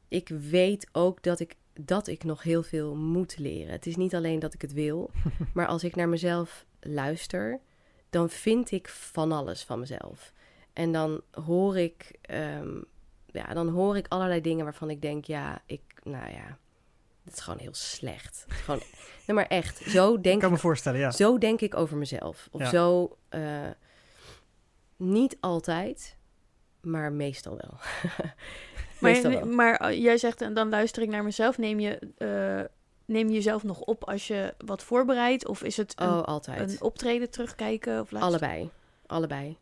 ik 0.07 0.29
weet 0.29 0.87
ook 0.91 1.23
dat 1.23 1.39
ik, 1.39 1.55
dat 1.73 2.07
ik 2.07 2.23
nog 2.23 2.43
heel 2.43 2.63
veel 2.63 2.95
moet 2.95 3.37
leren. 3.37 3.71
Het 3.71 3.85
is 3.85 3.95
niet 3.95 4.15
alleen 4.15 4.39
dat 4.39 4.53
ik 4.53 4.61
het 4.61 4.73
wil, 4.73 5.11
maar 5.53 5.67
als 5.67 5.83
ik 5.83 5.95
naar 5.95 6.09
mezelf 6.09 6.65
luister, 6.79 7.59
dan 8.15 8.29
vind 8.29 8.71
ik 8.71 8.89
van 8.89 9.31
alles 9.31 9.63
van 9.63 9.79
mezelf. 9.79 10.33
En 10.73 10.91
dan 10.91 11.21
hoor 11.31 11.77
ik, 11.77 12.11
ehm, 12.21 12.81
ja, 13.25 13.53
dan 13.53 13.69
hoor 13.69 13.97
ik 13.97 14.07
allerlei 14.07 14.41
dingen 14.41 14.63
waarvan 14.63 14.89
ik 14.89 15.01
denk, 15.01 15.25
ja, 15.25 15.61
ik, 15.65 15.81
nou 16.03 16.31
ja, 16.31 16.57
dat 17.23 17.33
is 17.33 17.39
gewoon 17.39 17.59
heel 17.59 17.73
slecht. 17.73 18.45
Het 18.47 18.57
Gewoon, 18.57 18.79
nee, 19.27 19.35
maar 19.35 19.47
echt, 19.47 19.77
zo 19.77 20.13
Ik 20.13 20.23
denk 20.23 20.39
kan 20.39 20.49
ik 20.49 20.55
me 20.55 20.61
voorstellen, 20.61 20.99
ja. 20.99 21.11
zo 21.11 21.37
denk 21.37 21.61
ik 21.61 21.75
over 21.75 21.97
mezelf. 21.97 22.47
Of 22.51 22.61
Ja. 22.61 22.69
zo, 22.69 23.17
eh, 23.29 23.69
niet 24.97 25.37
altijd, 25.39 26.17
maar 26.81 27.11
meestal 27.11 27.57
wel. 27.57 27.79
meestal 28.99 29.31
Maar, 29.31 29.39
wel. 29.45 29.53
maar 29.55 29.75
eh, 29.75 30.01
jij 30.01 30.17
zegt, 30.17 30.41
en 30.41 30.53
dan 30.53 30.69
luister 30.69 31.03
ik 31.03 31.09
naar 31.09 31.23
mezelf. 31.23 31.57
Neem 31.57 31.79
je, 31.79 31.99
eh, 32.17 32.74
neem 33.05 33.27
je 33.27 33.33
jezelf 33.33 33.63
nog 33.63 33.79
op 33.79 34.03
als 34.03 34.27
je 34.27 34.53
wat 34.65 34.83
voorbereidt? 34.83 35.47
Of 35.47 35.63
is 35.63 35.77
het 35.77 35.93
een, 35.95 36.07
Oh, 36.07 36.23
altijd. 36.23 36.71
een 36.71 36.81
optreden 36.81 37.29
terugkijken? 37.29 38.01
Of? 38.01 38.13
Allebei. 38.13 38.69
Allebei. 39.05 39.57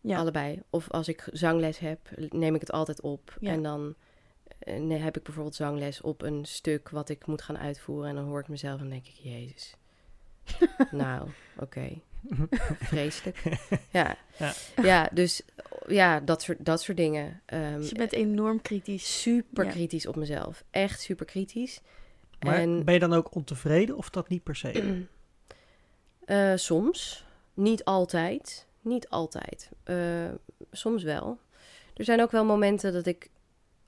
Ja. 0.00 0.18
Allebei. 0.18 0.62
Of 0.70 0.90
als 0.90 1.08
ik 1.08 1.28
zangles 1.32 1.78
heb, 1.78 1.98
neem 2.28 2.54
ik 2.54 2.60
het 2.60 2.72
altijd 2.72 3.00
op. 3.00 3.36
Ja. 3.40 3.50
En 3.50 3.62
dan 3.62 3.94
eh, 4.58 4.80
nee, 4.80 4.98
heb 4.98 5.16
ik 5.16 5.22
bijvoorbeeld 5.22 5.54
zangles 5.54 6.00
op 6.00 6.22
een 6.22 6.44
stuk 6.44 6.88
wat 6.88 7.08
ik 7.08 7.26
moet 7.26 7.42
gaan 7.42 7.58
uitvoeren. 7.58 8.08
En 8.08 8.14
dan 8.14 8.24
hoor 8.24 8.40
ik 8.40 8.48
mezelf 8.48 8.80
en 8.80 8.88
denk 8.88 9.06
ik, 9.06 9.14
jezus. 9.22 9.74
nou, 10.90 11.28
oké. 11.58 12.00
Vreselijk. 12.80 13.42
Ja. 13.90 14.16
Ja. 14.38 14.52
ja. 14.82 15.08
dus 15.12 15.42
ja, 15.86 16.20
dat 16.20 16.42
soort, 16.42 16.64
dat 16.64 16.82
soort 16.82 16.96
dingen. 16.96 17.40
Ehm, 17.46 17.76
Dus 17.76 17.88
je 17.88 17.94
bent 17.94 18.12
enorm 18.12 18.62
kritisch. 18.62 19.22
super 19.22 19.64
Ja. 19.64 19.70
kritisch 19.70 20.06
op 20.06 20.16
mezelf. 20.16 20.64
Echt 20.70 21.00
super 21.00 21.26
kritisch. 21.26 21.80
Maar 22.44 22.54
en 22.54 22.84
ben 22.84 22.94
je 22.94 23.00
dan 23.00 23.12
ook 23.12 23.34
ontevreden 23.34 23.96
of 23.96 24.10
dat 24.10 24.28
niet 24.28 24.42
per 24.42 24.56
se? 24.56 25.02
Eh, 26.24 26.52
soms. 26.54 27.24
Niet 27.54 27.84
altijd. 27.84 28.66
Niet 28.80 29.08
altijd. 29.08 29.70
Eh, 29.82 29.96
soms 30.70 31.02
wel. 31.02 31.38
Er 31.94 32.04
zijn 32.04 32.20
ook 32.22 32.30
wel 32.30 32.44
momenten 32.44 32.92
dat 32.92 33.06
ik 33.06 33.30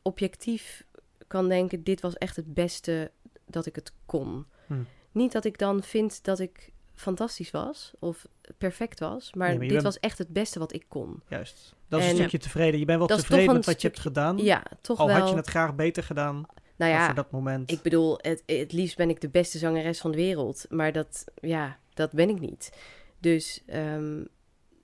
objectief 0.02 0.84
kan 1.26 1.48
denken: 1.48 1.84
dit 1.84 2.00
was 2.00 2.14
echt 2.14 2.36
het 2.36 2.54
beste 2.54 3.10
dat 3.46 3.66
ik 3.66 3.74
het 3.74 3.92
kon. 4.06 4.46
Hm. 4.66 4.74
Niet 5.12 5.32
dat 5.32 5.44
ik 5.44 5.58
dan 5.58 5.82
vind 5.82 6.24
dat 6.24 6.38
ik 6.38 6.72
fantastisch 6.94 7.50
was 7.50 7.92
of 7.98 8.26
perfect 8.58 9.00
was, 9.00 9.34
maar, 9.34 9.48
Nee, 9.48 9.56
maar 9.56 9.66
je 9.66 9.72
dit 9.72 9.82
bent- 9.82 9.94
was 9.94 10.02
echt 10.02 10.18
het 10.18 10.28
beste 10.28 10.58
wat 10.58 10.72
ik 10.72 10.84
kon. 10.88 11.22
Juist. 11.28 11.74
Dat 11.88 12.00
is 12.00 12.04
En- 12.06 12.10
een 12.12 12.18
stukje 12.18 12.38
tevreden. 12.38 12.78
Je 12.80 12.84
bent 12.86 12.98
wel 12.98 13.06
tevreden 13.18 13.54
met 13.54 13.64
wat 13.66 13.80
je 13.80 13.86
hebt 13.88 14.00
gedaan. 14.00 14.38
Ja, 14.38 14.62
toch 14.80 14.98
Al 14.98 15.06
wel. 15.06 15.16
had 15.16 15.28
je 15.28 15.36
het 15.36 15.48
graag 15.48 15.74
beter 15.74 16.02
gedaan 16.02 16.46
nou 16.76 16.92
ja, 16.92 17.04
voor 17.06 17.14
dat 17.14 17.30
moment. 17.30 17.70
Ik 17.70 17.82
bedoel, 17.82 18.18
het, 18.20 18.42
het 18.46 18.72
liefst 18.72 18.96
ben 18.96 19.10
ik 19.10 19.20
de 19.20 19.28
beste 19.28 19.58
zangeres 19.58 20.00
van 20.00 20.10
de 20.10 20.16
wereld. 20.16 20.66
Maar 20.68 20.92
dat, 20.92 21.24
ja, 21.34 21.78
dat 21.94 22.12
ben 22.12 22.28
ik 22.28 22.40
niet. 22.40 22.72
Dus, 23.18 23.62
ehm, 23.66 24.24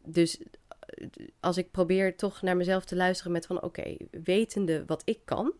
dus 0.04 0.38
eh, 0.40 1.08
als 1.40 1.56
ik 1.56 1.70
probeer 1.70 2.16
toch 2.16 2.42
naar 2.42 2.56
mezelf 2.56 2.84
te 2.84 2.96
luisteren 2.96 3.32
met 3.32 3.46
van... 3.46 3.62
oké, 3.62 3.96
wetende 4.10 4.84
wat 4.86 5.02
ik 5.04 5.18
kan, 5.24 5.52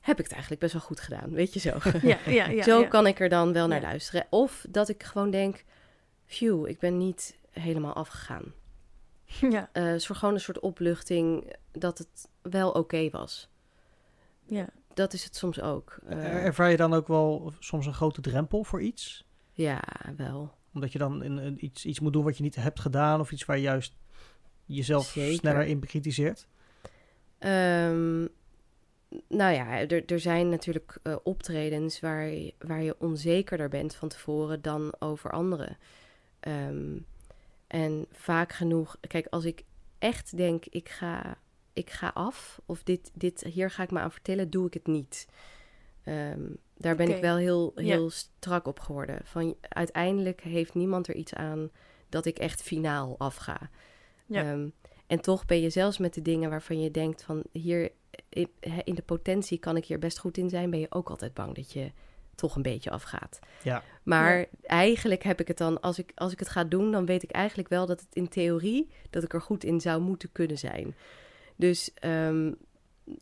heb 0.00 0.18
ik 0.18 0.24
het 0.24 0.32
eigenlijk 0.32 0.60
best 0.60 0.72
wel 0.72 0.82
goed 0.82 1.00
gedaan. 1.00 1.30
Weet 1.30 1.52
je 1.52 1.60
zo? 1.60 1.78
Ja, 2.02 2.18
ja, 2.26 2.48
ja. 2.48 2.62
zo 2.72 2.84
kan 2.84 3.06
ik 3.06 3.20
er 3.20 3.28
dan 3.28 3.52
wel 3.52 3.66
naar 3.66 3.80
luisteren. 3.80 4.26
Of 4.30 4.66
dat 4.68 4.88
ik 4.88 5.02
gewoon 5.02 5.30
denk, 5.30 5.64
phew, 6.24 6.66
ik 6.66 6.78
ben 6.78 6.98
niet 6.98 7.36
helemaal 7.50 7.94
afgegaan. 7.94 8.54
Ja, 9.50 9.68
Eh 9.72 9.94
is 9.94 10.06
voor 10.06 10.16
gewoon 10.16 10.34
een 10.34 10.40
soort 10.40 10.60
opluchting 10.60 11.54
dat 11.72 11.98
het 11.98 12.28
wel 12.42 12.70
oké 12.70 13.10
was. 13.10 13.48
ja. 14.44 14.68
Dat 14.96 15.12
is 15.12 15.24
het 15.24 15.36
soms 15.36 15.60
ook. 15.60 15.98
Eh, 16.06 16.24
Er- 16.24 16.42
Ervaar 16.42 16.70
je 16.70 16.76
dan 16.76 16.94
ook 16.94 17.08
wel 17.08 17.52
soms 17.58 17.86
een 17.86 17.94
grote 17.94 18.20
drempel 18.20 18.64
voor 18.64 18.82
iets? 18.82 19.24
ja, 19.52 19.82
wel. 20.16 20.54
Omdat 20.74 20.92
je 20.92 20.98
dan 20.98 21.22
in, 21.22 21.38
in 21.38 21.64
iets, 21.64 21.84
iets 21.84 22.00
moet 22.00 22.12
doen 22.12 22.24
wat 22.24 22.36
je 22.36 22.42
niet 22.42 22.54
hebt 22.54 22.80
gedaan 22.80 23.20
of 23.20 23.32
iets 23.32 23.44
waar 23.44 23.56
je 23.56 23.62
juist 23.62 23.94
jezelf 24.64 25.06
Zeker. 25.06 25.34
sneller 25.34 25.66
in 25.66 25.80
bekritiseert? 25.80 26.46
Ehm, 27.38 28.20
nou 29.28 29.52
ja, 29.54 29.78
er, 29.88 30.04
er 30.06 30.20
zijn 30.20 30.48
natuurlijk 30.48 30.98
eh, 31.02 31.16
optredens 31.22 32.00
waar 32.00 32.26
je, 32.26 32.54
waar 32.58 32.82
je 32.82 32.96
onzekerder 32.98 33.68
bent 33.68 33.94
van 33.94 34.08
tevoren 34.08 34.62
dan 34.62 34.94
over 34.98 35.30
anderen. 35.30 35.76
Ehm, 36.40 36.98
en 37.66 38.06
vaak 38.12 38.52
genoeg, 38.52 38.96
kijk, 39.00 39.26
als 39.30 39.44
ik 39.44 39.62
echt 39.98 40.36
denk, 40.36 40.64
ik 40.66 40.88
ga, 40.88 41.38
ik 41.76 41.90
ga 41.90 42.10
af, 42.14 42.60
of 42.66 42.82
dit, 42.82 43.10
dit, 43.14 43.40
hier 43.44 43.70
ga 43.70 43.82
ik 43.82 43.90
me 43.90 43.98
aan 43.98 44.12
vertellen, 44.12 44.50
doe 44.50 44.66
ik 44.66 44.74
het 44.74 44.86
niet. 44.86 45.26
Ehm, 46.04 46.42
Daar 46.78 46.96
ben 46.96 47.08
ik 47.14 47.20
wel 47.20 47.36
heel, 47.36 47.72
Ja. 47.74 47.82
heel 47.82 48.10
strak 48.10 48.66
op 48.66 48.80
geworden. 48.80 49.20
Van, 49.24 49.56
uiteindelijk 49.60 50.40
heeft 50.40 50.74
niemand 50.74 51.08
er 51.08 51.14
iets 51.14 51.34
aan 51.34 51.70
dat 52.08 52.24
ik 52.26 52.38
echt 52.38 52.62
finaal 52.62 53.14
afga. 53.18 53.70
Ja. 54.26 54.42
Ehm, 54.44 54.68
en 55.06 55.20
toch 55.20 55.46
ben 55.46 55.60
je 55.60 55.70
zelfs 55.70 55.98
met 55.98 56.14
de 56.14 56.22
dingen 56.22 56.50
waarvan 56.50 56.80
je 56.80 56.90
denkt 56.90 57.22
van 57.22 57.42
hier 57.52 57.90
in, 58.28 58.48
in 58.84 58.94
de 58.94 59.02
potentie 59.02 59.58
kan 59.58 59.76
ik 59.76 59.84
hier 59.84 59.98
best 59.98 60.18
goed 60.18 60.36
in 60.38 60.48
zijn, 60.50 60.70
ben 60.70 60.80
je 60.80 60.90
ook 60.90 61.10
altijd 61.10 61.34
bang 61.34 61.54
dat 61.54 61.72
je 61.72 61.92
toch 62.34 62.56
een 62.56 62.62
beetje 62.62 62.90
afgaat. 62.90 63.38
Ja. 63.62 63.82
Maar 64.02 64.38
Ja. 64.38 64.46
eigenlijk 64.60 65.22
heb 65.22 65.40
ik 65.40 65.48
het 65.48 65.58
dan, 65.58 65.80
als 65.80 65.98
ik, 65.98 66.12
als 66.14 66.32
ik 66.32 66.38
het 66.38 66.48
ga 66.48 66.64
doen, 66.64 66.90
dan 66.92 67.06
weet 67.06 67.22
ik 67.22 67.30
eigenlijk 67.30 67.68
wel 67.68 67.86
dat 67.86 68.00
het 68.00 68.08
in 68.14 68.28
theorie, 68.28 68.90
dat 69.10 69.22
ik 69.22 69.34
er 69.34 69.40
goed 69.42 69.64
in 69.64 69.80
zou 69.80 70.00
moeten 70.00 70.32
kunnen 70.32 70.58
zijn. 70.58 70.94
Dus, 71.56 71.94
ehm, 71.94 72.52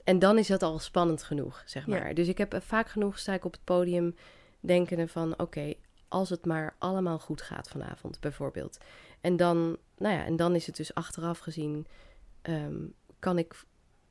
en 0.04 0.18
dan 0.18 0.38
is 0.38 0.46
dat 0.46 0.62
al 0.62 0.78
spannend 0.78 1.22
genoeg, 1.22 1.62
zeg 1.66 1.86
Ja. 1.86 1.98
maar. 1.98 2.14
Dus 2.14 2.28
ik 2.28 2.38
heb 2.38 2.54
eh, 2.54 2.60
vaak 2.60 2.88
genoeg 2.88 3.18
sta 3.18 3.32
ik 3.34 3.44
op 3.44 3.52
het 3.52 3.64
podium 3.64 4.14
denkende 4.60 5.08
van, 5.08 5.38
oké, 5.38 5.74
als 6.08 6.30
het 6.30 6.44
maar 6.46 6.76
allemaal 6.78 7.18
goed 7.18 7.42
gaat 7.42 7.68
vanavond, 7.68 8.20
bijvoorbeeld. 8.20 8.78
En 9.20 9.36
dan, 9.36 9.76
nou 9.98 10.14
ja, 10.14 10.24
en 10.24 10.36
dan 10.36 10.54
is 10.54 10.66
het 10.66 10.76
dus 10.76 10.94
achteraf 10.94 11.38
gezien, 11.38 11.86
ehm, 12.42 12.76
kan 13.18 13.38
ik 13.38 13.64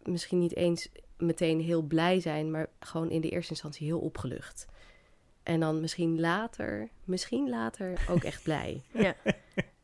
misschien 0.03 0.39
niet 0.39 0.55
eens 0.55 0.89
meteen 1.17 1.59
heel 1.62 1.81
blij 1.81 2.19
zijn, 2.19 2.51
maar 2.51 2.67
gewoon 2.79 3.09
in 3.09 3.21
de 3.21 3.29
eerste 3.29 3.51
instantie 3.51 3.86
heel 3.88 3.99
opgelucht. 3.99 4.65
En 5.43 5.59
dan 5.59 5.79
misschien 5.81 6.19
later, 6.19 6.89
misschien 7.03 7.49
later 7.49 8.05
ook 8.09 8.23
echt 8.23 8.43
blij. 8.43 8.83
Ja. 8.93 9.15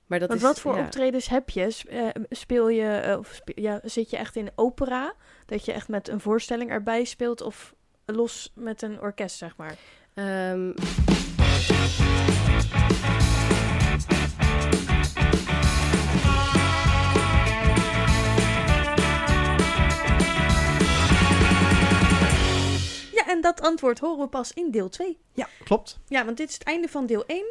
Maar 0.09 0.19
dat 0.19 0.27
Want 0.27 0.41
is, 0.41 0.47
wat 0.47 0.59
voor 0.59 0.75
ja. 0.75 0.83
optredens 0.83 1.27
heb 1.27 1.49
je? 1.49 1.75
Eh, 1.89 2.07
speel 2.29 2.69
je, 2.69 2.87
eh, 2.87 3.17
of 3.17 3.41
ja, 3.45 3.79
zit 3.83 4.09
je 4.09 4.17
echt 4.17 4.35
in 4.35 4.51
opera? 4.55 5.13
Dat 5.45 5.65
je 5.65 5.71
echt 5.71 5.87
met 5.87 6.07
een 6.07 6.19
voorstelling 6.19 6.69
erbij 6.69 7.03
speelt 7.03 7.41
of 7.41 7.73
los 8.05 8.51
met 8.55 8.81
een 8.81 9.01
orkest, 9.01 9.37
zeg 9.37 9.57
maar? 9.57 9.75
Ehm, 10.13 10.71
Ja, 23.13 23.27
en 23.27 23.41
dat 23.41 23.61
antwoord 23.61 23.99
horen 23.99 24.19
we 24.19 24.27
pas 24.27 24.53
in 24.53 24.71
deel 24.71 24.89
2. 24.89 25.17
Ja, 25.33 25.47
klopt. 25.63 25.99
Ja, 26.07 26.25
want 26.25 26.37
dit 26.37 26.47
is 26.49 26.53
het 26.53 26.63
einde 26.63 26.87
van 26.87 27.05
deel 27.05 27.23
1. 27.27 27.45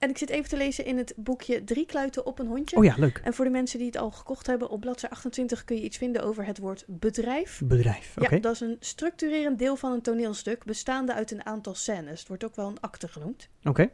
En 0.00 0.10
ik 0.10 0.18
zit 0.18 0.30
even 0.30 0.48
te 0.48 0.56
lezen 0.56 0.84
in 0.84 0.98
het 0.98 1.12
boekje 1.16 1.64
Drie 1.64 1.86
kluiten 1.86 2.26
op 2.26 2.38
een 2.38 2.46
hondje. 2.46 2.76
Oh 2.76 2.84
ja, 2.84 2.94
leuk. 2.98 3.20
En 3.24 3.34
voor 3.34 3.44
de 3.44 3.50
mensen 3.50 3.78
die 3.78 3.86
het 3.86 3.96
al 3.96 4.10
gekocht 4.10 4.46
hebben, 4.46 4.70
op 4.70 4.80
bladzijde 4.80 5.14
28 5.14 5.64
kun 5.64 5.76
je 5.76 5.82
iets 5.82 5.96
vinden 5.96 6.22
over 6.22 6.44
het 6.46 6.58
woord 6.58 6.84
bedrijf. 6.86 7.60
Bedrijf. 7.64 8.14
Oké. 8.18 8.34
Ja, 8.34 8.40
dat 8.40 8.54
is 8.54 8.60
een 8.60 8.76
structurerend 8.80 9.58
deel 9.58 9.76
van 9.76 9.92
een 9.92 10.02
toneelstuk, 10.02 10.64
bestaande 10.64 11.14
uit 11.14 11.30
een 11.30 11.46
aantal 11.46 11.74
scènes. 11.74 12.18
Het 12.18 12.28
wordt 12.28 12.44
ook 12.44 12.56
wel 12.56 12.68
een 12.68 12.80
acte 12.80 13.08
genoemd. 13.08 13.48
Oké. 13.64 13.90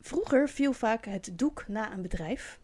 Vroeger 0.00 0.48
viel 0.48 0.72
vaak 0.72 1.04
het 1.04 1.30
doek 1.32 1.64
na 1.68 1.92
een 1.92 2.02
bedrijf. 2.02 2.58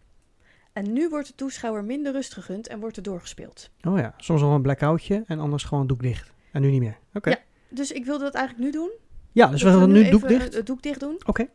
En 0.72 0.92
nu 0.92 1.08
wordt 1.08 1.26
de 1.26 1.34
toeschouwer 1.34 1.84
minder 1.84 2.12
rust 2.12 2.32
gegund 2.32 2.68
en 2.68 2.80
wordt 2.80 2.96
er 2.96 3.02
doorgespeeld. 3.02 3.70
Oh 3.82 3.98
ja, 3.98 4.14
soms 4.16 4.40
nog 4.40 4.54
een 4.54 4.62
blackoutje 4.62 5.24
en 5.26 5.38
anders 5.38 5.64
gewoon 5.64 5.86
doek 5.86 6.02
dicht. 6.02 6.32
En 6.52 6.60
nu 6.60 6.70
niet 6.70 6.80
meer. 6.80 6.98
Oké. 7.12 7.30
Ja. 7.30 7.38
Dus 7.68 7.92
ik 7.92 8.04
wilde 8.04 8.24
dat 8.24 8.34
eigenlijk 8.34 8.66
nu 8.66 8.72
doen. 8.72 8.90
Ja, 9.32 9.46
dus 9.46 9.62
we 9.62 9.70
gaan 9.70 9.92
nu 9.92 10.10
doek 10.10 10.28
dicht. 10.28 10.54
Het 10.54 10.66
doek 10.66 10.82
dicht 10.82 11.00
doen. 11.00 11.20
Oké. 11.26 11.48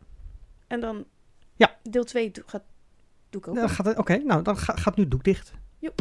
En 0.70 0.80
dan 0.80 1.04
Ja. 1.56 1.76
deel 1.82 2.04
2 2.04 2.30
gaat 2.46 2.62
doek 3.30 3.48
open. 3.48 3.70
Het- 3.76 3.98
Oké, 3.98 4.16
nou 4.16 4.42
dan 4.42 4.56
ga- 4.56 4.76
gaat 4.76 4.96
nu 4.96 5.08
doek 5.08 5.24
dicht. 5.24 5.52
Joep. 5.78 6.00